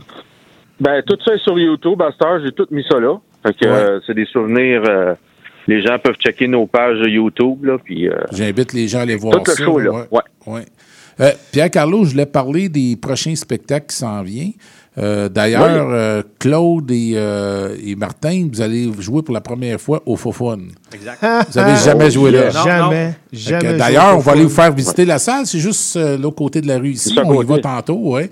[0.79, 2.01] Ben, tout ça est sur YouTube.
[2.01, 3.15] À cette heure, j'ai tout mis ça là.
[3.45, 4.81] Fait que euh, c'est des souvenirs.
[4.87, 5.13] euh,
[5.67, 8.07] les gens peuvent checker nos pages YouTube, là, puis...
[8.07, 9.91] euh, J'invite les gens à aller voir Tout le show, là.
[10.11, 10.21] ouais.
[10.45, 10.65] Ouais.
[11.19, 14.51] Euh, Pierre-Carlo, je voulais parler des prochains spectacles qui s'en viennent.
[14.97, 15.93] Euh, D'ailleurs, Oui.
[15.95, 20.67] euh, Claude et, euh, et Martin, vous allez jouer pour la première fois au Fofone.
[20.93, 21.17] Exact.
[21.49, 22.45] Vous avez jamais joué là?
[22.53, 25.45] Non, Jamais, jamais D'ailleurs, on va aller vous faire visiter la salle.
[25.47, 27.17] C'est juste euh, l'autre côté de la rue ici.
[27.25, 28.29] On y va tantôt, oui.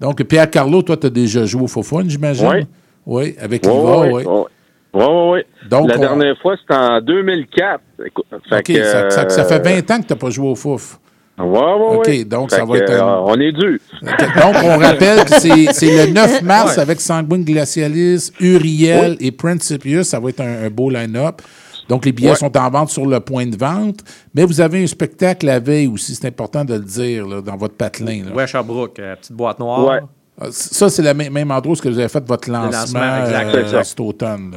[0.00, 2.46] Donc, Pierre-Carlo, toi, tu as déjà joué au Fofone, j'imagine?
[2.48, 2.66] Oui.
[3.06, 4.08] Oui, avec Liva, oui.
[4.12, 4.24] ouais.
[4.26, 5.46] Ouais, ouais, ouais.
[5.70, 7.80] Donc, la on- dernière fois, c'était en 2004.
[8.06, 10.30] Écoute, fait OK, que, ça, ça- ça fait euh, 20 ans que tu n'as pas
[10.30, 10.98] joué au Fouf.
[11.38, 13.80] Ouais, ouais, OK, donc Fait ça va que, être euh, un- on est dû.
[14.02, 16.82] Donc, on rappelle que c'est le 9 mars Ouais.
[16.82, 20.08] avec Sanguine Glacialis, Uriel et Principius.
[20.08, 21.40] Ça va être un, un beau line-up.
[21.88, 22.36] Donc, les billets Ouais.
[22.36, 24.00] sont en vente sur le point de vente.
[24.34, 26.14] Mais vous avez un spectacle la veille aussi.
[26.14, 28.24] C'est important de le dire là, dans votre patelin.
[28.26, 28.32] là.
[28.34, 29.86] Ouais, Sherbrooke, euh, petite boîte noire.
[29.86, 30.00] Ouais.
[30.40, 32.70] Ah, Ça, c'est le même, même endroit où vous avez fait votre lancement,
[33.00, 34.56] lancement, exact, euh, cet automne.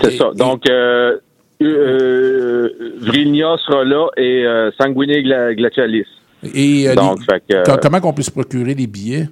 [0.00, 0.30] C'est ça.
[0.34, 1.18] Donc, euh,
[1.62, 2.68] euh,
[3.00, 6.06] Vrilnia sera là et euh, Sanguiné Gla- Glacialis.
[6.54, 9.28] Et euh, Donc, les- fait que, co- comment qu'on peut se procurer les billets?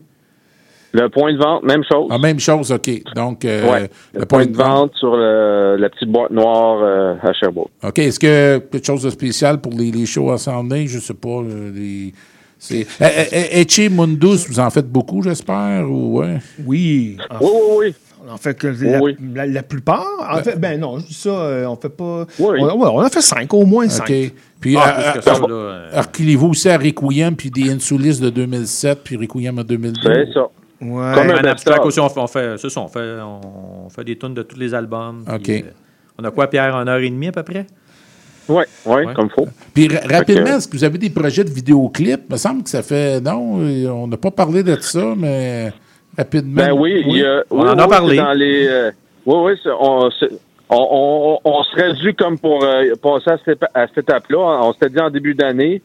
[0.94, 2.09] Le point de vente, même chose.
[2.10, 2.90] Ah, même chose, OK.
[3.14, 3.90] Donc, euh, Ouais.
[4.12, 7.70] Le, point, de vente sur le- la petite boîte noire euh, à Sherbrooke.
[7.82, 7.98] OK.
[7.98, 10.86] Est-ce que quelque chose de spécial pour les, les shows à s'en venir?
[10.89, 11.28] Je sais pas.
[11.28, 12.12] euh, les-
[12.59, 12.86] c'est...
[13.01, 15.90] Eh, eh, eh, Etche Mundus, vous en faites beaucoup, j'espère?
[15.90, 16.39] Ou, ouais?
[16.64, 17.16] Oui.
[17.40, 17.94] Oui, oui, oui.
[18.31, 19.16] en fait, que la, Oui.
[19.35, 20.06] la- la plupart.
[20.31, 22.24] En fait, ben non, je dis ça, euh, on fait pas.
[22.39, 22.59] Oui.
[22.60, 24.09] On, on a fait cinq, au moins cinq.
[24.10, 24.32] OK.
[24.60, 29.16] Puis, Ah, euh, euh, euh, reculez-vous aussi à Requiem, puis des Insulis de 2007, puis
[29.16, 30.01] Requiem en 2002.
[30.05, 30.47] C'est ça.
[30.83, 31.15] Ouais.
[31.15, 34.05] Comme un un abstract aussi, on fait, on fait, c'est ça, on fait, on fait
[34.05, 35.25] des tunes de tous les albums.
[35.33, 35.43] OK.
[35.43, 35.71] puis, euh,
[36.19, 37.67] on a quoi, Pierre, une heure et demie à peu près?
[38.49, 39.15] Oui, oui, Ouais.
[39.15, 39.47] comme faut.
[39.73, 42.23] Puis ra- rapidement, que- est-ce que vous avez des projets de vidéoclips?
[42.29, 43.21] Il me semble que ça fait.
[43.21, 45.73] Non, euh, on n'a pas parlé de ça, mais
[46.19, 46.57] rapidement.
[46.57, 48.17] Ben oui, il y a- On oui, en a oui, parlé.
[48.17, 48.91] Dans les, euh,
[49.27, 50.11] oui, oui, on,
[50.71, 54.39] on, on, on serait dû comme pour euh, passer à cette, épa- à cette étape-là.
[54.65, 55.81] On s'était dit en début d'année.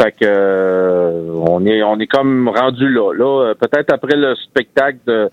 [0.00, 3.12] Fait que euh, on est on est comme rendu là.
[3.12, 5.28] Là, euh, peut-être après le spectacle de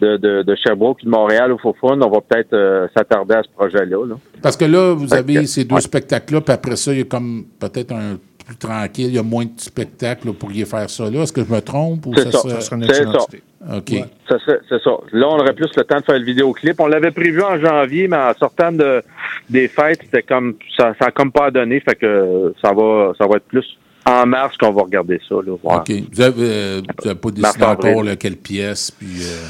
[0.00, 3.42] de, de, de Sherbrooke et de Montréal au Fofun, on va peut-être euh, s'attarder à
[3.44, 4.04] ce projet-là.
[4.06, 4.16] là.
[4.42, 5.80] Parce que là, vous Fait avez que- ces deux ouais.
[5.80, 9.22] spectacles-là, puis après ça, il y a comme peut-être un plus tranquille, il y a
[9.22, 11.22] moins de spectacles, vous pourriez faire ça là.
[11.22, 12.06] Est-ce que je me trompe?
[12.06, 12.38] Ou C'est ça.
[12.38, 14.52] serait- Ça serait une C'est ça.
[14.68, 14.90] C'est ça.
[15.12, 16.78] Là, on aurait plus le temps de faire le vidéoclip.
[16.80, 19.02] On l'avait prévu en janvier, mais en sortant de,
[19.48, 21.80] des fêtes, c'était comme ça, ça a comme pas donné.
[21.80, 23.64] Fait que ça va, ça va être plus
[24.06, 25.34] en mars qu'on va regarder ça.
[25.36, 25.80] Là, voir.
[25.80, 25.90] OK.
[25.90, 26.34] Vous n'avez
[27.06, 29.08] euh, pas décidé encore là, quelle pièce, puis...
[29.22, 29.46] euh,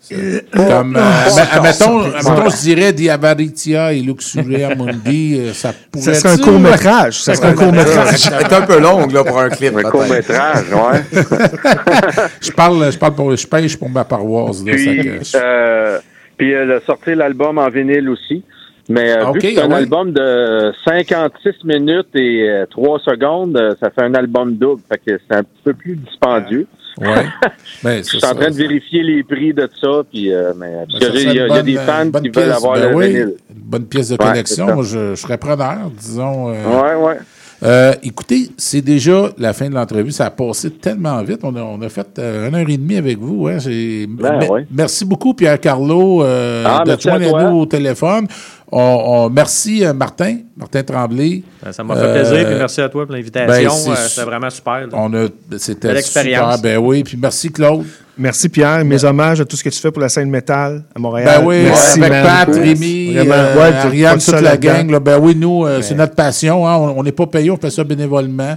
[0.00, 1.00] c'est- comme, euh,
[1.34, 6.38] mais- admettons, admettons, je dirais Diabaritia et Luxuria Mundi, euh, ça pourrait Ça serait un
[6.38, 7.22] court-métrage.
[7.22, 8.16] Ça serait un court-métrage.
[8.18, 9.76] C'est un peu long là, pour un clip.
[9.76, 11.02] Un court-métrage, ouais.
[12.40, 14.64] je parle, je parle pour, je pêche pour ma paroisse.
[14.64, 15.98] Là, ça puis, que je- euh,
[16.36, 18.44] puis elle a sorti l'album en vinyle aussi.
[18.88, 19.74] Mais euh, Ah, vu que c'est un ouais.
[19.76, 24.80] album de 56 minutes et euh, 3 secondes, euh, ça fait un album double.
[24.88, 26.66] Fait que c'est un petit peu plus dispendieux.
[27.00, 27.06] Ouais.
[27.82, 31.12] Ben, Je suis en train de vérifier les prix de ça, puis euh, mais parce
[31.12, 33.34] Ben, y, a- y des fans qui pièce, veulent avoir ben le oui, vinyle.
[33.50, 34.64] Une bonne pièce de Ouais, ça.
[34.74, 36.50] Moi, je, je serais preneur, disons.
[36.50, 37.18] euh, Ouais, ouais.
[37.62, 40.10] Euh, écoutez, c'est déjà la fin de l'entrevue.
[40.10, 41.40] Ça a passé tellement vite.
[41.42, 43.46] On a, on a fait euh, une heure et demie avec vous.
[43.48, 43.56] hein.
[43.64, 44.66] Ben, ouais.
[44.70, 48.26] Merci beaucoup, Pierre-Carlo, euh, Ah, nous au téléphone.
[48.72, 51.42] On- on- merci, euh, Martin, Martin Tremblay.
[51.64, 53.48] Ben, Ça m'a fait plaisir, Euh, puis merci à toi pour l'invitation.
[53.48, 54.80] ben, Euh, c'est- C'était vraiment super.
[54.80, 54.86] là.
[54.92, 55.96] On a, c'était super.
[55.96, 56.62] expérience.
[56.62, 57.84] Ben oui, puis merci Claude.
[58.18, 60.98] Merci Pierre, mes hommages à tout ce que tu fais pour la scène métal à
[60.98, 61.38] Montréal.
[61.40, 62.24] Ben oui, Merci, avec man.
[62.24, 62.48] Pat.
[62.56, 63.24] Rémi, euh,
[63.56, 64.90] Ouais, Ariane, toute la gang.
[64.90, 65.00] là.
[65.00, 66.66] ben oui, nous, euh, c'est notre passion.
[66.66, 66.76] hein.
[66.76, 68.56] On on n'est pas payé, on fait ça bénévolement.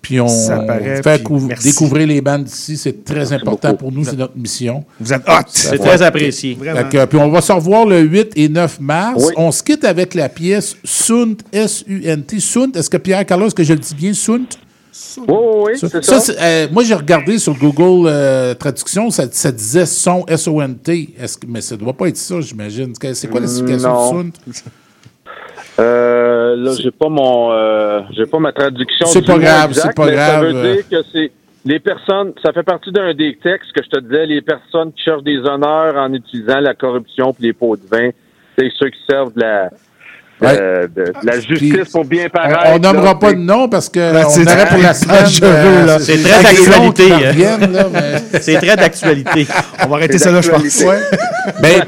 [0.00, 0.26] Puis on
[0.66, 2.76] paraît, fait puis découvrir les bandes d'ici.
[2.76, 4.84] C'est très important pour nous, c'est notre mission.
[5.00, 5.42] Vous êtes hot.
[5.48, 6.54] C'est très apprécié.
[6.54, 6.76] Vraiment.
[6.88, 9.22] Fait que, puis on va se revoir le 8 et 9 mars.
[9.26, 9.32] Oui.
[9.36, 12.40] On se quitte avec la pièce Sunt, S-U-N-T.
[12.40, 14.58] Sunt, est-ce que Pierre Carlos, est-ce que je le dis bien, Sunt?
[15.16, 15.36] Oui, oui,
[15.72, 16.20] oui, Ça, c'est ça, ça.
[16.20, 21.14] c'est- euh, moi, j'ai regardé sur Google euh, Traduction, ça, ça disait son, S-O-N-T.
[21.18, 22.92] Est-ce que- mais ça ne doit pas être ça, j'imagine.
[23.14, 24.24] C'est quoi la signification Non.
[24.24, 24.62] de Sunt?
[25.78, 29.06] Euh, là, j'ai pas mon, euh, j'ai pas ma traduction.
[29.06, 31.32] C'est pas grave, c'est pas grave, Ça veut dire que c'est
[31.64, 32.32] les personnes.
[32.44, 34.26] Ça fait partie d'un des textes que je te disais.
[34.26, 38.10] Les personnes qui cherchent des honneurs en utilisant la corruption puis les pots de vin,
[38.58, 39.70] c'est ceux qui servent de la,
[40.48, 42.60] euh, de, de la justice pour bien paraître.
[42.74, 45.86] On nommera là, pas de nom parce que Là, on aurait pour la très semaine.
[45.86, 45.98] là.
[45.98, 47.58] C'est très d'actualité, hein.
[47.92, 49.46] mais- C'est très d'actualité.
[49.84, 50.80] On va arrêter ça là, je pense.
[50.84, 50.98] Ouais.
[51.60, 51.82] Ben,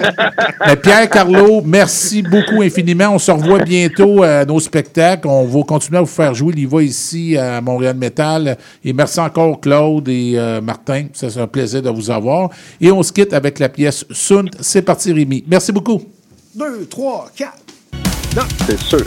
[0.66, 3.10] ben, Pierre Carlo, merci beaucoup infiniment.
[3.14, 5.28] On se revoit bientôt à nos spectacles.
[5.28, 8.56] On va continuer à vous faire jouer l'IVA ici à Montréal Metal.
[8.84, 11.06] Et merci encore Claude et euh, Martin.
[11.12, 12.50] Ça, C'est un plaisir de vous avoir.
[12.80, 14.46] Et on se quitte avec la pièce Sunt.
[14.60, 15.44] C'est parti Rémi.
[15.46, 16.02] Merci beaucoup.
[16.54, 17.52] Deux, trois, quatre.
[18.66, 19.06] C'est sûr.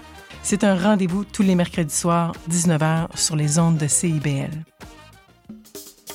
[0.43, 4.49] C'est un rendez-vous tous les mercredis soirs, 19h, sur les ondes de CIBL.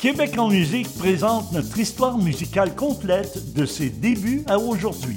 [0.01, 5.17] Québec en musique présente notre histoire musicale complète de ses débuts à aujourd'hui.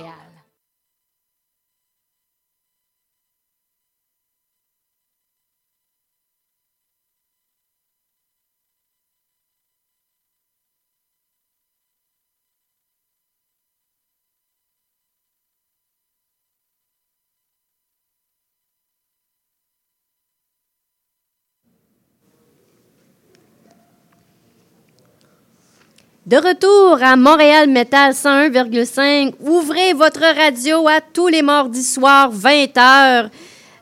[26.31, 29.33] De retour à Montréal Metal 101,5.
[29.41, 33.29] Ouvrez votre radio à tous les mardis soirs, 20h.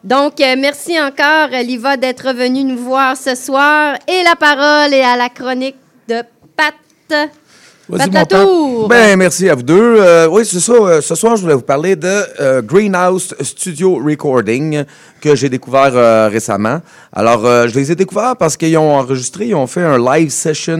[0.03, 3.97] Donc, euh, merci encore, Liva, d'être venue nous voir ce soir.
[4.07, 5.76] Et la parole est à la chronique
[6.07, 6.23] de
[6.57, 7.30] Pat.
[7.90, 8.10] Vas-y.
[8.11, 8.34] Pat.
[8.88, 9.95] Ben, merci à vous deux.
[9.99, 10.74] Euh, oui, c'est ça.
[10.74, 12.07] euh, ce soir, je voulais vous parler de
[12.40, 14.84] euh, Greenhouse Studio Recording
[15.22, 16.80] que j'ai découvert récemment.
[17.11, 20.78] Alors, je les ai découverts parce qu'ils ont enregistré, ils ont fait un live session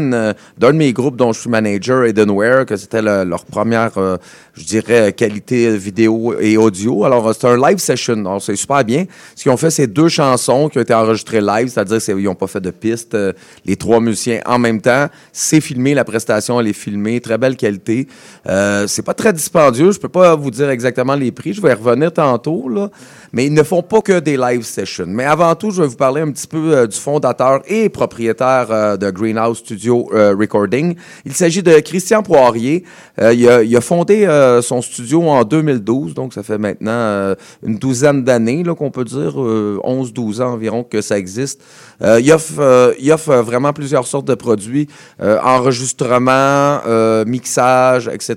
[0.58, 3.92] d'un de mes groupes dont je suis manager, Edenware, que c'était le- leur première,
[4.54, 7.04] je dirais, qualité vidéo et audio.
[7.04, 8.14] Alors, c'est un live session.
[8.14, 9.04] Alors, c'est super bien.
[9.36, 12.34] Ce qu'ils ont fait, c'est deux chansons qui ont été enregistrées live, c'est-à-dire qu'ils n'ont
[12.36, 13.18] pas fait de piste,
[13.66, 15.08] les trois musiciens en même temps.
[15.34, 18.08] C'est filmé, la prestation, elle est filmée, très belle qualité.
[18.48, 21.72] Euh, c'est pas très dispendieux, je peux pas vous dire exactement les prix, je vais
[21.72, 22.90] y revenir tantôt, là.
[23.32, 25.06] Mais ils ne font pas que des live sessions.
[25.08, 28.68] Mais avant tout, je vais vous parler un petit peu euh, du fondateur et propriétaire
[28.72, 30.96] euh, de Greenhouse Studio euh, Recording.
[31.26, 32.84] Il s'agit de Christian Poirier.
[33.22, 34.28] Il, a, fondé
[34.62, 39.80] son studio en 2012, donc ça fait maintenant une douzaine d'années qu'on peut dire, euh,
[39.84, 41.62] 11-12 ans environ que ça existe.
[42.02, 44.88] Il, offre, vraiment plusieurs sortes de produits,
[45.22, 48.36] enregistrement, euh, mixage, etc.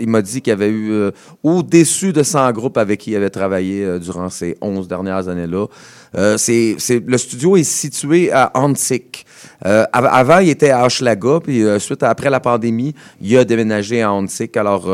[0.00, 1.10] Il m'a dit qu'il avait eu euh,
[1.44, 5.66] au-dessus de 100 groupes avec qui il avait travaillé euh, durant ces 11 dernières années-là.
[6.14, 9.24] Le studio est situé à Antic.
[9.64, 14.12] Av- avant, il était à Hochelaga, puis suite après la pandémie, il a déménagé à
[14.12, 14.56] Antic.
[14.56, 14.88] Alors,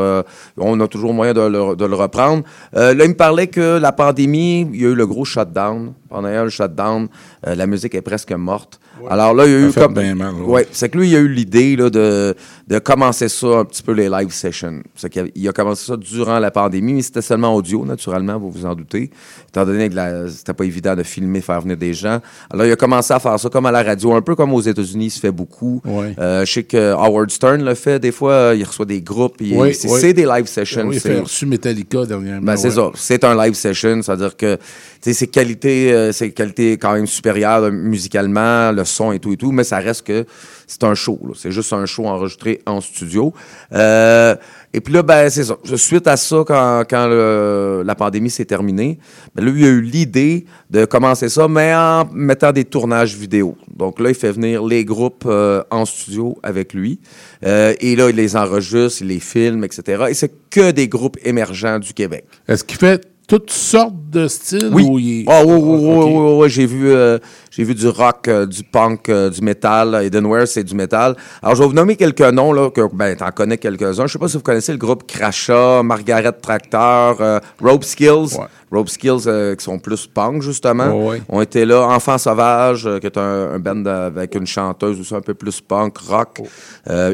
[0.57, 2.43] on a toujours moyen de le, de le reprendre.
[2.73, 5.93] Là, il me parlait que la pandémie, il y a eu le gros shutdown.
[6.09, 7.07] Pendant le shutdown,
[7.43, 8.80] la musique est presque morte.
[9.09, 9.93] Alors là, il y a eu comme...
[9.93, 10.45] bien mal, ouais.
[10.45, 12.35] Ouais, c'est que lui, il a eu l'idée là, de,
[12.67, 14.81] de commencer ça un petit peu les live sessions.
[14.95, 18.37] C'est qu'il a, il a commencé ça durant la pandémie, mais c'était seulement audio, naturellement,
[18.37, 19.09] vous vous en doutez.
[19.49, 22.19] Étant donné que la- c'était pas évident de filmer, faire venir des gens.
[22.49, 24.61] Alors, il a commencé à faire ça comme à la radio, un peu comme aux
[24.61, 25.81] États-Unis, il se fait beaucoup.
[26.19, 29.35] Euh, je sais que Howard Stern le fait des fois, euh, il reçoit des groupes,
[29.41, 30.89] il- Oui, c'est des live sessions.
[30.91, 32.45] Il c'est- a reçu Metallica dernièrement.
[32.45, 32.89] ben, c'est ça.
[32.95, 34.01] C'est un live session.
[34.01, 34.57] C'est-à-dire que
[35.01, 39.37] c'est qualité, euh, c'est qualité quand même supérieure euh, musicalement, le son et tout et
[39.37, 40.25] tout, mais ça reste que
[40.67, 41.19] c'est un show.
[41.35, 43.33] C'est juste un show enregistré en studio.
[43.73, 44.35] Euh,
[44.73, 45.57] et puis là, ben, c'est ça.
[45.75, 48.99] Suite à ça, quand, quand la pandémie s'est terminée,
[49.35, 53.57] ben, il a eu l'idée de commencer ça, mais en mettant des tournages vidéo.
[53.75, 56.99] Donc là, il fait venir les groupes euh, en studio avec lui.
[57.45, 60.05] Euh, et là, il les enregistre, il les filme, etc.
[60.09, 62.25] Et c'est que des groupes émergents du Québec.
[62.47, 64.69] Est-ce qu'il fait toutes sortes de styles?
[64.73, 64.83] Oui.
[64.89, 67.17] ou il- Ah, oui, oui, oui, oui, oui, j'ai vu, euh,
[67.49, 70.03] j'ai vu du rock, euh, du punk, euh, du métal.
[70.03, 71.15] Edenware, c'est du métal.
[71.41, 74.05] Alors, je vais vous nommer quelques noms, là, que, ben, t'en connais quelques-uns.
[74.07, 78.35] Je sais pas si vous connaissez le groupe Crachat, Margaret Tracteur, euh, Rope Skills.
[78.71, 81.21] Rope Skills, euh, qui sont plus punk, justement, Ouais, ouais.
[81.29, 81.81] ont été là.
[81.87, 85.59] Enfant Sauvage, euh, qui est un, un band avec une chanteuse aussi un peu plus
[85.61, 86.37] punk, rock.
[86.41, 86.47] Oh.
[86.89, 87.13] Euh,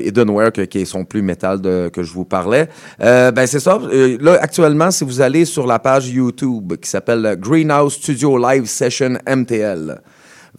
[0.52, 2.70] que- qui sont plus métal de, que je vous parlais.
[3.02, 3.80] Euh, ben, c'est ça.
[4.20, 9.18] Là, actuellement, si vous allez sur la page YouTube qui s'appelle Greenhouse Studio Live Session
[9.26, 10.00] MTL,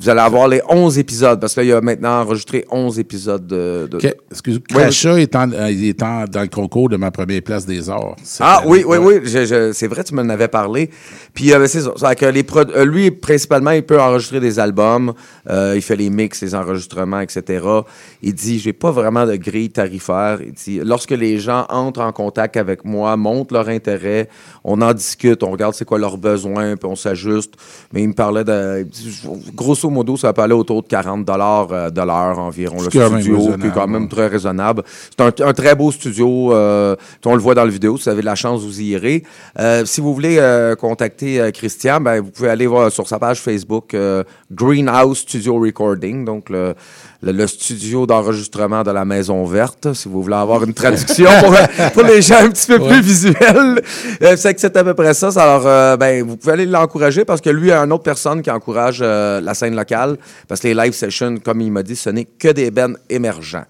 [0.01, 2.99] vous allez avoir les 11 épisodes, parce que là, il y a maintenant enregistré 11
[3.01, 3.89] épisodes de...
[3.91, 4.15] de- OK.
[4.31, 4.63] Excuse-moi.
[4.77, 4.83] Ouais.
[4.85, 8.15] Crachat est, en- euh, est en- dans le concours de ma première place des arts.
[8.41, 10.91] Ah oui, oui, oui, je- c'est vrai, tu m'en avais parlé.
[11.35, 15.15] Puis euh, c'est ça, que les prod- euh, lui, principalement, il peut enregistrer des albums,
[15.51, 17.65] euh, il fait les mix, les enregistrements, etc.
[18.23, 20.39] Il dit, j'ai pas vraiment de grille tarifaire.
[20.45, 24.29] Il dit, lorsque les gens entrent en contact avec moi, montrent leur intérêt,
[24.63, 27.55] on en discute, on regarde c'est quoi leurs besoins, puis on s'ajuste.
[27.93, 29.21] Mais il me parlait de, dit,
[29.89, 33.57] grosso modo, ça peut aller autour de 40 dollars euh, de l'heure environ, le studio,
[33.61, 34.83] qui est quand même très raisonnable.
[35.11, 36.53] C'est un, un très beau studio.
[36.53, 37.97] euh, on le voit dans la vidéo.
[37.97, 39.23] Si vous avez de la chance, vous y irez.
[39.59, 43.41] Euh, si vous voulez euh, contacter Christian, ben, vous pouvez aller voir sur sa page
[43.41, 43.97] Facebook
[44.51, 46.75] Greenhouse Studio Recording, donc le,
[47.23, 51.57] le, le studio d'enregistrement de la Maison Verte, si vous voulez avoir une traduction pour,
[51.93, 53.83] pour les gens un petit peu plus visuels.
[54.23, 55.29] Euh, c'est que c'est à peu près ça.
[55.37, 58.05] Alors, euh, ben, vous pouvez aller l'encourager parce que lui, il y a une autre
[58.05, 60.17] personne qui encourage euh, la scène locale
[60.47, 63.65] parce que les live sessions, comme il m'a dit, ce n'est que des bennes émergents.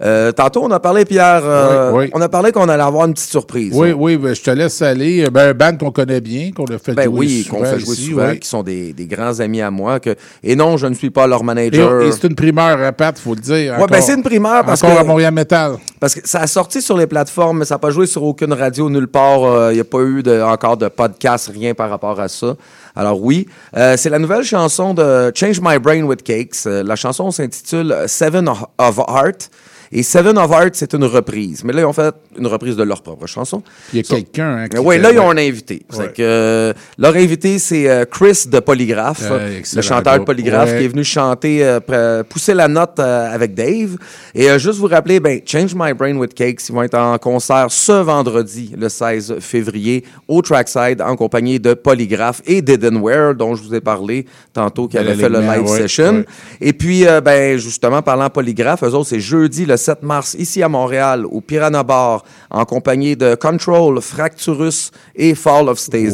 [0.00, 2.10] Euh, tantôt, on a parlé, Pierre, euh, Oui, oui.
[2.14, 3.72] on a parlé qu'on allait avoir une petite surprise.
[3.74, 5.28] Oui, oui, ben, je te laisse aller.
[5.28, 7.78] Ben, un band qu'on connaît bien, qu'on a fait Ben jouer oui, souvent qu'on fait
[7.80, 9.98] jouer ici, souvent, qui sont des, des grands amis à moi.
[9.98, 10.14] Que...
[10.44, 12.02] Et non, je ne suis pas leur manager.
[12.02, 13.76] et c'est une primeur, hein, Pat, il faut le dire.
[13.78, 15.72] Ouais, ben c'est une primeur parce encore que- à Montréal Metal.
[15.98, 18.52] Parce que ça a sorti sur les plateformes, mais ça n'a pas joué sur aucune
[18.52, 19.72] radio, nulle part.
[19.72, 22.54] Il n'y a pas eu de- encore de podcast, rien par rapport à ça.
[22.94, 26.66] Alors oui, euh, c'est la nouvelle chanson de Change My Brain with Cakes.
[26.66, 28.48] Euh, la chanson s'intitule Seven
[28.78, 29.50] of Heart.
[29.92, 31.62] Et Seven of Heart, c'est une reprise.
[31.64, 33.62] Mais là, ils ont fait une reprise de leur propre chanson.
[33.92, 34.56] Il y a quelqu'un.
[34.64, 35.82] hein, qui Oui, là, ils ont un invité.
[35.90, 36.12] C'est Ouais.
[36.14, 40.24] que, euh, leur invité, c'est euh, Chris de Polygraphe, Euh, le chanteur de.
[40.24, 40.78] Polygraphe, Ouais.
[40.80, 43.96] qui est venu chanter, euh, pousser la note avec Dave.
[44.34, 47.66] Et juste vous rappeler, ben, Change My Brain with Cakes, ils vont être en concert
[47.70, 53.62] ce vendredi, le 16 février, au Trackside, en compagnie de Polygraphe et d'Edenware, dont je
[53.62, 56.24] vous ai parlé tantôt, qui avait fait le live ouais, session.
[56.60, 60.68] Et puis, ben, justement, parlant Polygraphe, eux autres, c'est jeudi, le 7 mars, ici à
[60.68, 66.12] Montréal, au Piranha Bar, en compagnie de Control, Fracturus et Fall of Stasis.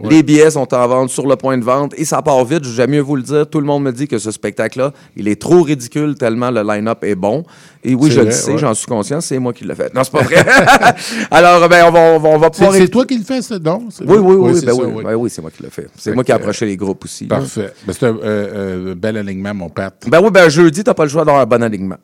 [0.00, 0.10] Wow, ouais.
[0.10, 2.90] Les billets sont en vente sur le point de vente et ça part vite, j'aime
[2.90, 3.48] mieux vous le dire.
[3.48, 7.04] Tout le monde me dit que ce spectacle-là, il est trop ridicule tellement le line-up
[7.04, 7.44] est bon.
[7.84, 8.58] Et oui, je le vrai, sais, ouais.
[8.58, 9.92] j'en suis conscient, c'est moi qui l'ai fait.
[9.92, 10.36] Non, c'est pas vrai.
[11.30, 12.74] Alors, ben, on va, on va, on va C'est pouvoir...
[12.74, 13.88] c'est toi qui le fais, non?
[13.90, 15.88] C'est- Oui, oui, oui, ben ça, oui, ben oui, c'est moi qui l'ai fait.
[15.98, 17.26] C'est moi qui ai approché les groupes aussi.
[17.26, 17.38] là.
[17.38, 17.72] Parfait.
[17.86, 19.94] Ben, c'est un euh, euh, bel alignement, mon Pat.
[20.06, 21.96] Ben oui, ben jeudi, t'as pas le choix d'avoir un bon alignement.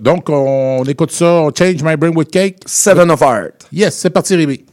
[0.00, 1.26] Donc, on, écoute ça.
[1.42, 2.56] On change my brain with cake.
[2.66, 3.68] Seven of Heart.
[3.72, 4.64] Yes, c'est parti, Rémi.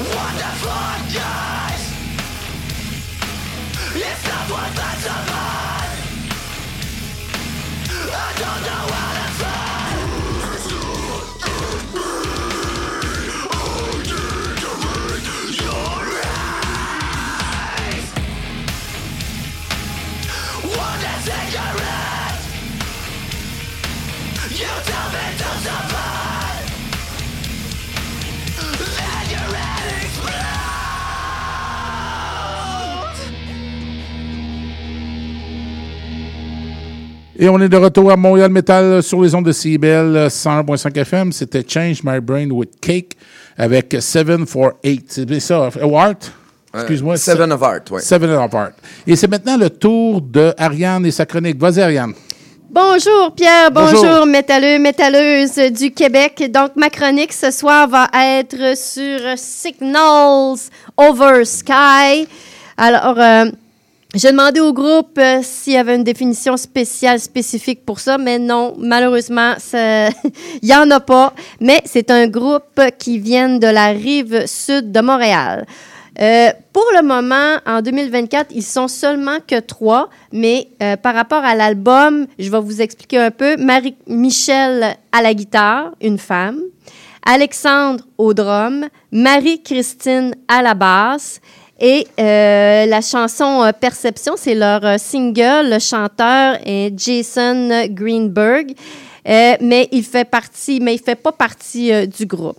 [0.00, 1.82] What the fuck, guys
[3.94, 5.29] It's not worth the
[37.42, 41.32] Et on est de retour à Montréal Metal sur les ondes de CBL 101.5 FM.
[41.32, 43.16] C'était Change My Brain with Cake
[43.56, 45.04] avec 748.
[45.08, 46.16] C'est bien ça, euh, Art?
[46.74, 47.14] Excuse-moi.
[47.14, 48.02] Euh, Seven of Art, ouais.
[48.02, 48.72] Seven of Art.
[49.06, 51.58] Et c'est maintenant le tour de Ariane et sa chronique.
[51.58, 52.12] Vas-y, Ariane.
[52.68, 54.26] Bonjour Pierre, bonjour, Bonjour.
[54.26, 56.44] métalleux, métalleuses du Québec.
[56.52, 60.68] Donc ma chronique ce soir va être sur Signals
[60.98, 62.28] Over Sky.
[62.76, 63.46] Alors, euh,
[64.14, 68.40] j'ai demandé au groupe euh, s'il y avait une définition spéciale, spécifique pour ça, mais
[68.40, 70.10] non, malheureusement, il
[70.62, 71.32] n'y en a pas.
[71.60, 75.64] Mais c'est un groupe qui vient de la rive sud de Montréal.
[76.20, 81.44] Euh, pour le moment, en 2024, ils sont seulement que trois, mais euh, par rapport
[81.44, 83.56] à l'album, je vais vous expliquer un peu.
[83.56, 86.60] Marie-Michel à la guitare, une femme.
[87.24, 88.86] Alexandre au drum.
[89.12, 91.40] Marie-Christine à la basse.
[91.80, 95.70] Et euh, la chanson euh, Perception, c'est leur euh, single.
[95.70, 98.72] Le chanteur est Jason Greenberg.
[99.26, 102.58] Euh, mais il fait partie, mais il fait pas partie du groupe.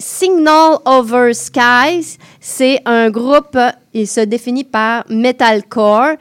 [0.00, 3.58] Signal Over Skies, c'est un groupe,
[3.92, 6.12] il se définit par metalcore.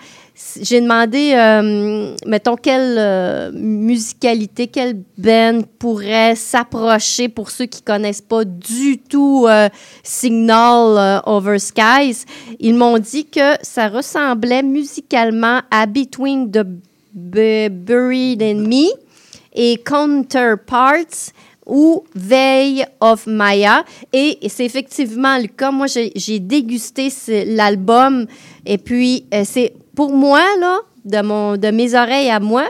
[0.62, 8.22] J'ai demandé, euh, mettons, quelle euh, musicalité, quelle band pourrait s'approcher pour ceux qui connaissent
[8.22, 9.68] pas du tout euh,
[10.04, 12.26] Signal Over Skies.
[12.60, 16.64] Ils m'ont dit que ça ressemblait musicalement à Between the
[17.14, 18.90] Bu- Buried and Me
[19.56, 21.32] et Counterparts
[21.66, 23.84] ou Veil of Maya.
[24.14, 25.72] Et, c'est effectivement le cas.
[25.72, 27.10] Moi, j'ai dégusté
[27.48, 28.28] l'album
[28.68, 32.66] et puis c'est pour moi, là, de, mon, de mes oreilles à moi,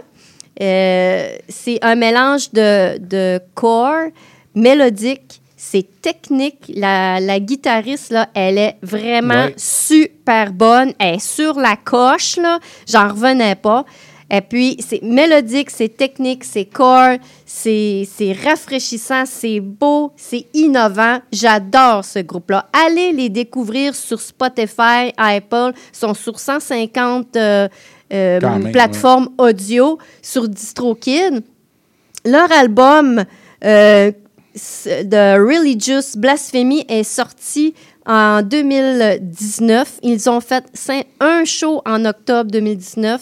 [0.61, 4.07] euh, c'est un mélange de, de core,
[4.55, 6.71] mélodique, c'est technique.
[6.73, 9.53] La, la guitariste, là, elle est vraiment Ouais.
[9.57, 10.93] super bonne.
[10.99, 12.59] Elle est sur la coche, là.
[12.87, 13.83] J'en revenais pas.
[14.29, 18.05] Et puis, c'est mélodique, c'est technique, c'est core, c'est
[18.43, 21.19] rafraîchissant, c'est beau, c'est innovant.
[21.31, 22.69] J'adore ce groupe-là.
[22.73, 25.71] Allez les découvrir sur Spotify, Apple.
[25.73, 27.67] Ils sont sur 150 euh,
[28.13, 31.41] euh, même, plateformes audio, sur DistroKid.
[32.25, 33.23] Leur album
[33.63, 34.11] euh,
[34.55, 37.73] de Religious Blasphemy est sorti
[38.05, 39.99] en 2019.
[40.03, 40.65] Ils ont fait
[41.21, 43.21] un show en octobre 2019.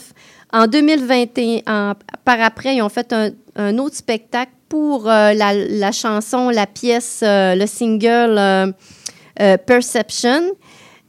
[0.55, 3.13] En 2021, en- par après, ils ont fait
[3.57, 10.51] un, autre spectacle pour euh, la, chanson, la pièce, euh, le single euh, Perception.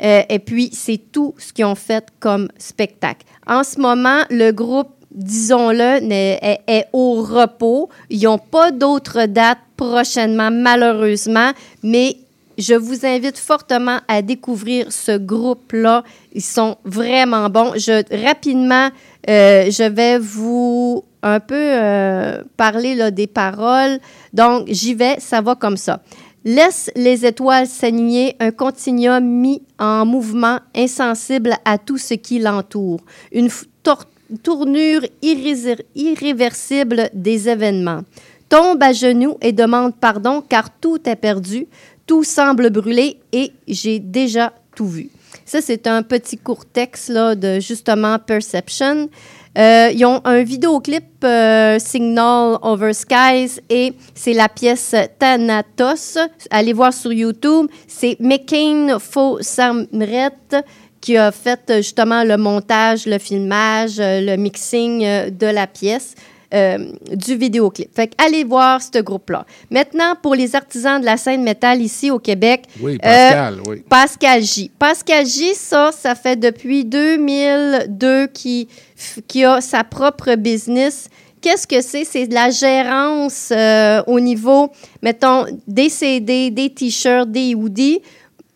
[0.00, 3.24] Et puis, c'est tout ce qu'ils ont fait comme spectacle.
[3.46, 7.88] En ce moment, le groupe, disons-le, est, est au repos.
[8.10, 11.52] Ils n'ont pas d'autres dates prochainement, malheureusement,
[11.84, 12.16] mais
[12.58, 16.04] je vous invite fortement à découvrir ce groupe-là.
[16.32, 17.72] Ils sont vraiment bons.
[17.76, 18.90] Je, rapidement,
[19.28, 23.98] euh, je vais vous un peu euh, parler des paroles.
[24.32, 26.00] Donc, j'y vais, ça va comme ça.
[26.44, 33.00] Laisse les étoiles s'aligner, un continuum mis en mouvement, insensible à tout ce qui l'entoure.
[33.32, 33.48] Une
[34.44, 38.02] tournure irréversible des événements.
[38.48, 41.66] Tombe à genoux et demande pardon car tout est perdu,
[42.06, 45.10] tout semble brûler et j'ai déjà tout vu.
[45.46, 49.08] Ça, c'est un petit court texte là, de justement Perception.
[49.56, 56.18] Euh, ils ont un vidéoclip euh, Signal Over Skies et c'est la pièce Thanatos.
[56.50, 57.68] Allez voir sur YouTube.
[57.86, 60.32] C'est McCain Faux Samret
[61.00, 66.16] qui a fait justement le montage, le filmage, euh, le mixing euh, de la pièce.
[66.54, 67.94] Euh, du vidéoclip.
[67.94, 69.44] Fait que allez voir ce groupe-là.
[69.70, 72.64] Maintenant, pour les artisans de la scène métal ici au Québec.
[72.80, 73.82] Oui, Pascal, oui.
[73.88, 74.70] Pascal J.
[74.78, 78.68] Pascal J, ça, ça fait depuis 2002 qui,
[79.26, 81.08] qui a sa propre business.
[81.40, 82.04] Qu'est-ce que c'est?
[82.04, 84.70] C'est de la gérance euh, au niveau,
[85.02, 88.00] mettons, des CD, des t-shirts, des hoodies.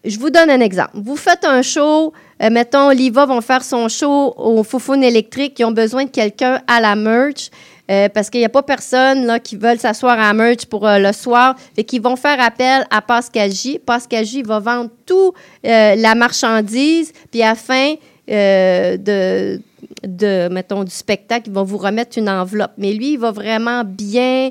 [0.05, 0.93] Je vous donne un exemple.
[0.95, 2.13] Vous faites un show,
[2.43, 6.63] euh, mettons, Liva vont faire son show au Foufoune électrique, ils ont besoin de quelqu'un
[6.67, 7.51] à la merch.
[7.91, 10.99] Euh, parce qu'il n'y a pas personne là, qui veulent s'asseoir à merch pour euh,
[10.99, 11.57] le soir.
[11.75, 13.79] Fait qu'ils vont faire appel à Pascal J.
[13.79, 15.33] Pascal J va vendre tout
[15.67, 17.95] euh, la marchandise, puis à la fin
[18.31, 19.61] euh, de,
[20.07, 22.73] de, mettons, du spectacle, ils vont vous remettre une enveloppe.
[22.79, 24.51] Mais lui, il va vraiment bien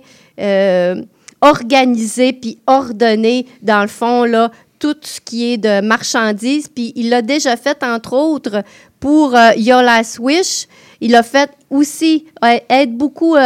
[1.42, 6.68] organiser puis ordonner, dans le fond, là, tout ce qui est de marchandises.
[6.68, 8.64] Puis il l'a déjà fait, entre autres,
[9.00, 10.68] pour Your Last Wish.
[11.02, 12.26] Il a fait aussi,
[12.70, 13.40] aide beaucoup euh,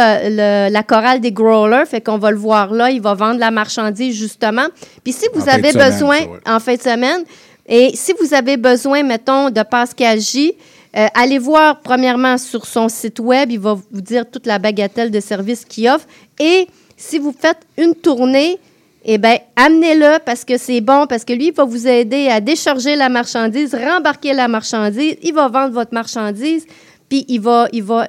[0.68, 2.90] le- la chorale des growlers, fait qu'on va le voir là.
[2.90, 4.66] Il va vendre la marchandise, justement.
[5.04, 6.40] Puis si vous En avez semaine, besoin, ça, ouais.
[6.46, 7.24] en fin de semaine,
[7.66, 10.54] et si vous avez besoin, mettons, de Pascal J.,
[10.96, 15.10] euh, allez voir premièrement sur son site web, il va vous dire toute la bagatelle
[15.10, 16.06] de services qu'il offre.
[16.38, 16.66] Et
[16.96, 18.58] si vous faites une tournée,
[19.04, 22.40] eh bien, amenez-le parce que c'est bon, parce que lui, il va vous aider à
[22.40, 26.64] décharger la marchandise, rembarquer la marchandise, il va vendre votre marchandise,
[27.08, 28.08] puis il va, il va,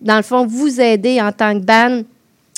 [0.00, 2.02] dans le fond, vous aider en tant que ban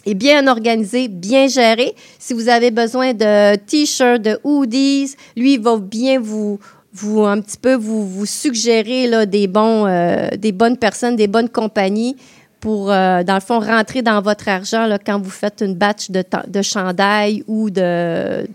[0.06, 1.94] et bien organisé, bien géré.
[2.18, 6.60] Si vous avez besoin de t-shirts, de hoodies, lui, il va bien vous,
[6.92, 11.26] vous un petit peu vous, vous suggérer là, des, bons, euh, des bonnes personnes, des
[11.26, 12.16] bonnes compagnies
[12.60, 16.10] pour, euh, dans le fond, rentrer dans votre argent là, quand vous faites une batch
[16.10, 18.46] de, de chandail ou de,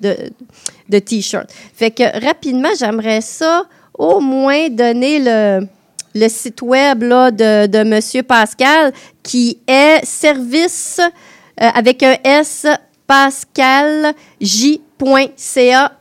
[0.90, 1.50] de t-shirts.
[1.74, 5.68] Fait que rapidement, j'aimerais ça au moins donner le,
[6.16, 8.00] le site web de, de M.
[8.24, 8.94] Pascal
[9.24, 12.66] qui est service euh, avec un S
[13.08, 14.14] pascalj.ca.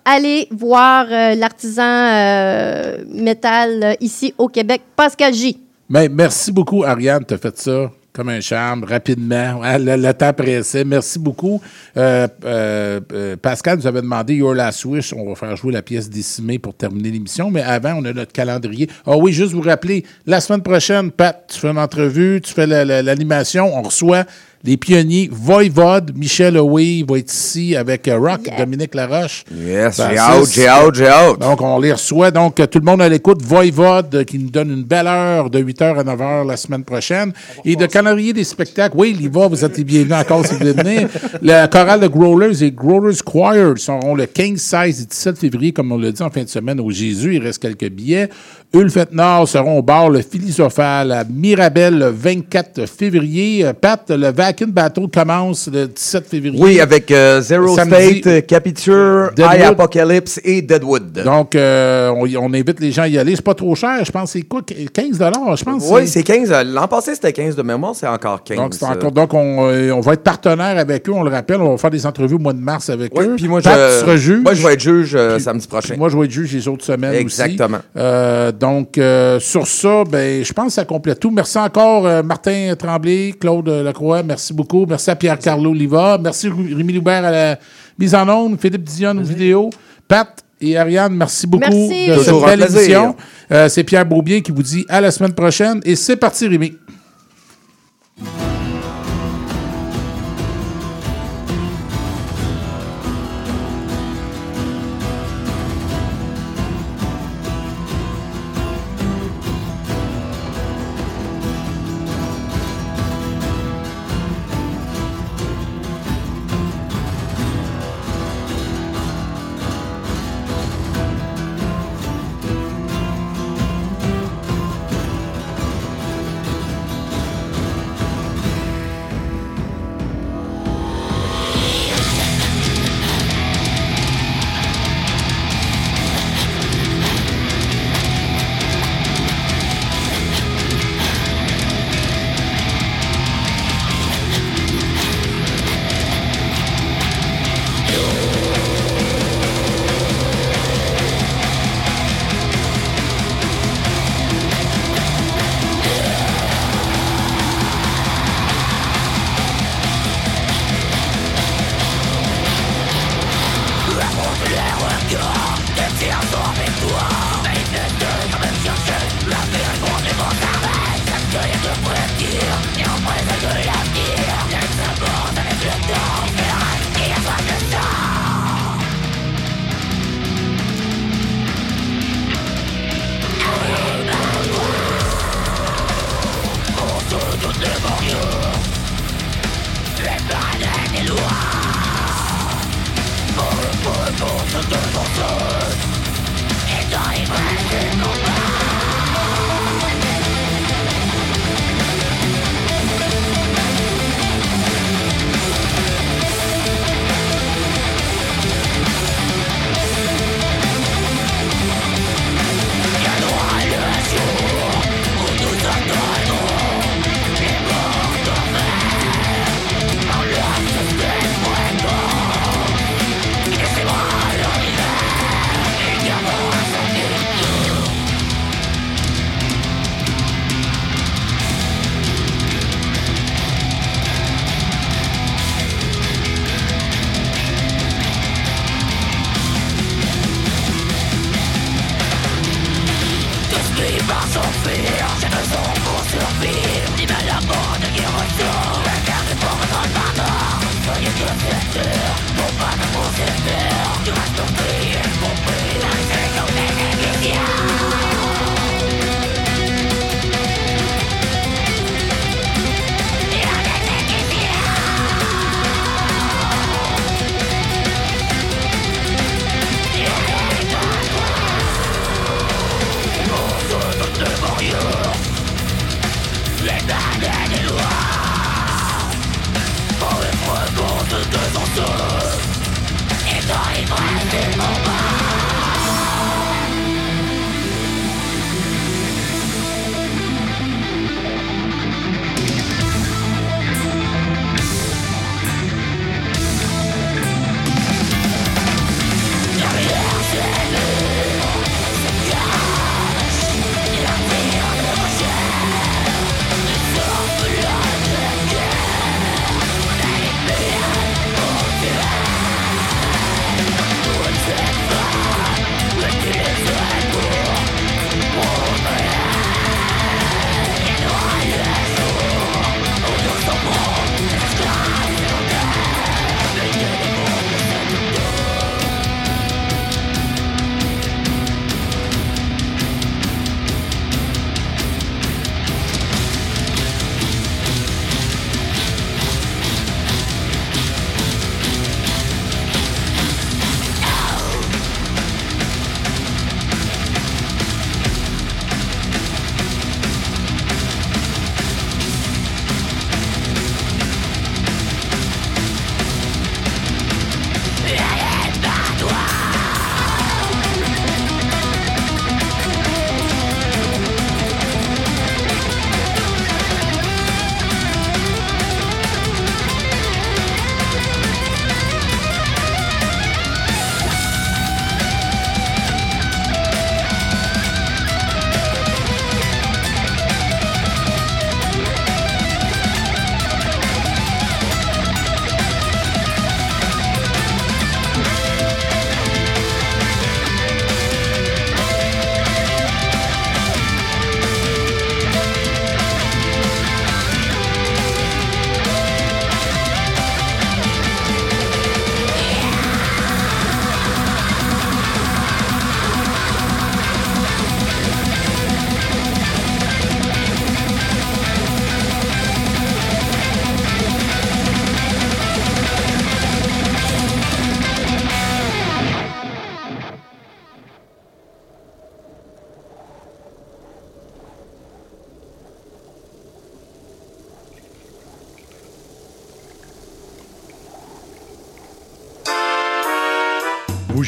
[0.04, 5.58] Allez voir euh, l'artisan euh, métal ici au Québec, Pascal J.
[5.88, 7.24] Mais merci beaucoup, Ariane.
[7.26, 7.90] Tu as fait ça
[8.20, 9.62] comme un charme, rapidement.
[9.78, 10.84] Le, temps pressait.
[10.84, 11.58] Merci beaucoup.
[11.96, 15.14] Euh, euh, euh, Pascal nous avait demandé Your Last Wish.
[15.14, 17.50] On va faire jouer la pièce décimée pour terminer l'émission.
[17.50, 18.90] Mais avant, on a notre calendrier.
[19.06, 22.66] Ah oui, juste vous rappeler, la semaine prochaine, Pat, tu fais une entrevue, tu fais
[22.66, 23.74] la- la- l'animation.
[23.74, 24.24] On reçoit
[24.62, 26.12] les pionniers Voivode.
[26.16, 29.44] Michel Away va être ici avec euh, Rock, Dominique Laroche.
[29.54, 31.38] Yes, j'ai hâte, j'ai hâte, j'ai hâte.
[31.38, 32.30] donc, on les reçoit.
[32.30, 33.40] Donc, euh, tout le monde à l'écoute.
[33.42, 37.32] Voivode, euh, qui nous donne une belle heure de 8h à 9h la semaine prochaine.
[37.64, 38.94] Et de calendrier des spectacles.
[38.96, 39.46] Oui, il y va.
[39.48, 41.08] Vous êtes bienvenus encore si vous voulez venir.
[41.42, 45.90] Le choral de Growlers et Growlers Choir seront le 15, 16 et 17 février, comme
[45.92, 47.36] on l'a dit en fin de semaine au Jésus.
[47.36, 48.28] Il reste quelques billets.
[48.72, 53.64] Ulfet Nord seront au bar Le Philosophal à Mirabel le 24 février.
[53.80, 56.58] Pat, le Vacuum Battle commence le 17 février.
[56.60, 58.18] Oui, avec euh, Zero Samedi.
[58.20, 59.54] State, euh, Capiture, Deadwood.
[59.54, 61.12] High Apocalypse et Deadwood.
[61.24, 63.36] Donc, euh, on, on invite les gens à y aller.
[63.36, 64.04] C'est pas trop cher.
[64.04, 64.62] Je pense que c'est quoi?
[64.62, 65.18] 15
[65.56, 65.84] je pense?
[65.88, 66.50] Oui, c'est 15.
[66.50, 68.56] euh, L'an passé, c'était 15 de mémoire, c'est encore 15.
[68.58, 71.60] Donc, encore, donc on, euh, on va être partenaire avec eux, on le rappelle.
[71.60, 73.34] On va faire des entrevues au mois de mars avec Oui, eux.
[73.36, 74.42] puis moi, Pat, je, tu seras juge.
[74.42, 75.94] moi, je vais être juge samedi prochain.
[75.96, 77.76] Moi, je vais être juge les autres semaines Exactement.
[77.78, 77.86] aussi.
[77.96, 78.98] Euh, donc,
[79.40, 81.30] sur ça, ben, je pense que ça complète tout.
[81.30, 84.22] Merci encore, Martin Tremblay, Claude Lacroix.
[84.24, 84.86] Merci beaucoup.
[84.88, 86.18] Merci à Pierre-Carlo Liva.
[86.22, 87.58] Merci Ré- Rémi Loubert à la
[87.98, 88.60] mise en onde.
[88.60, 89.70] Philippe Dion aux vidéos.
[90.08, 90.28] Pat
[90.60, 92.06] et Ariane, merci beaucoup Merci.
[92.08, 92.80] de cette Toujours belle plaisir.
[92.80, 93.16] émission.
[93.52, 95.80] Euh, C'est Pierre Beaubien qui vous dit à la semaine prochaine.
[95.84, 96.76] Et c'est parti, Rémi.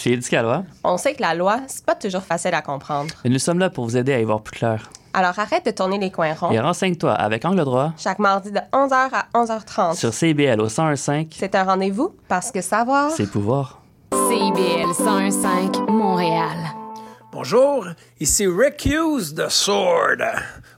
[0.00, 3.12] Chez Éducalois, On sait que la loi, c'est pas toujours facile à comprendre.
[3.26, 4.88] nous sommes là pour vous aider à y voir plus clair.
[5.12, 6.50] Alors arrête de tourner les coins ronds.
[6.50, 9.96] Et renseigne-toi avec Angle droit Chaque mardi de 11h à 11h30.
[9.96, 11.26] sur CIBL au 1015.
[11.32, 13.10] C'est un rendez-vous parce que savoir.
[13.10, 13.82] C'est pouvoir.
[14.14, 16.56] CIBL 1015 Montréal.
[17.30, 17.86] Bonjour,
[18.20, 20.16] ici Rick Hughes de Sword.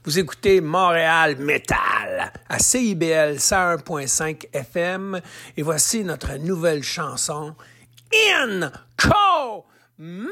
[0.03, 5.21] Vous écoutez Montréal Metal à CIBL 101.5 FM
[5.55, 7.55] et voici notre nouvelle chanson
[8.13, 10.29] in command.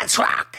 [0.00, 0.56] Let's rock.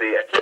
[0.00, 0.39] See it.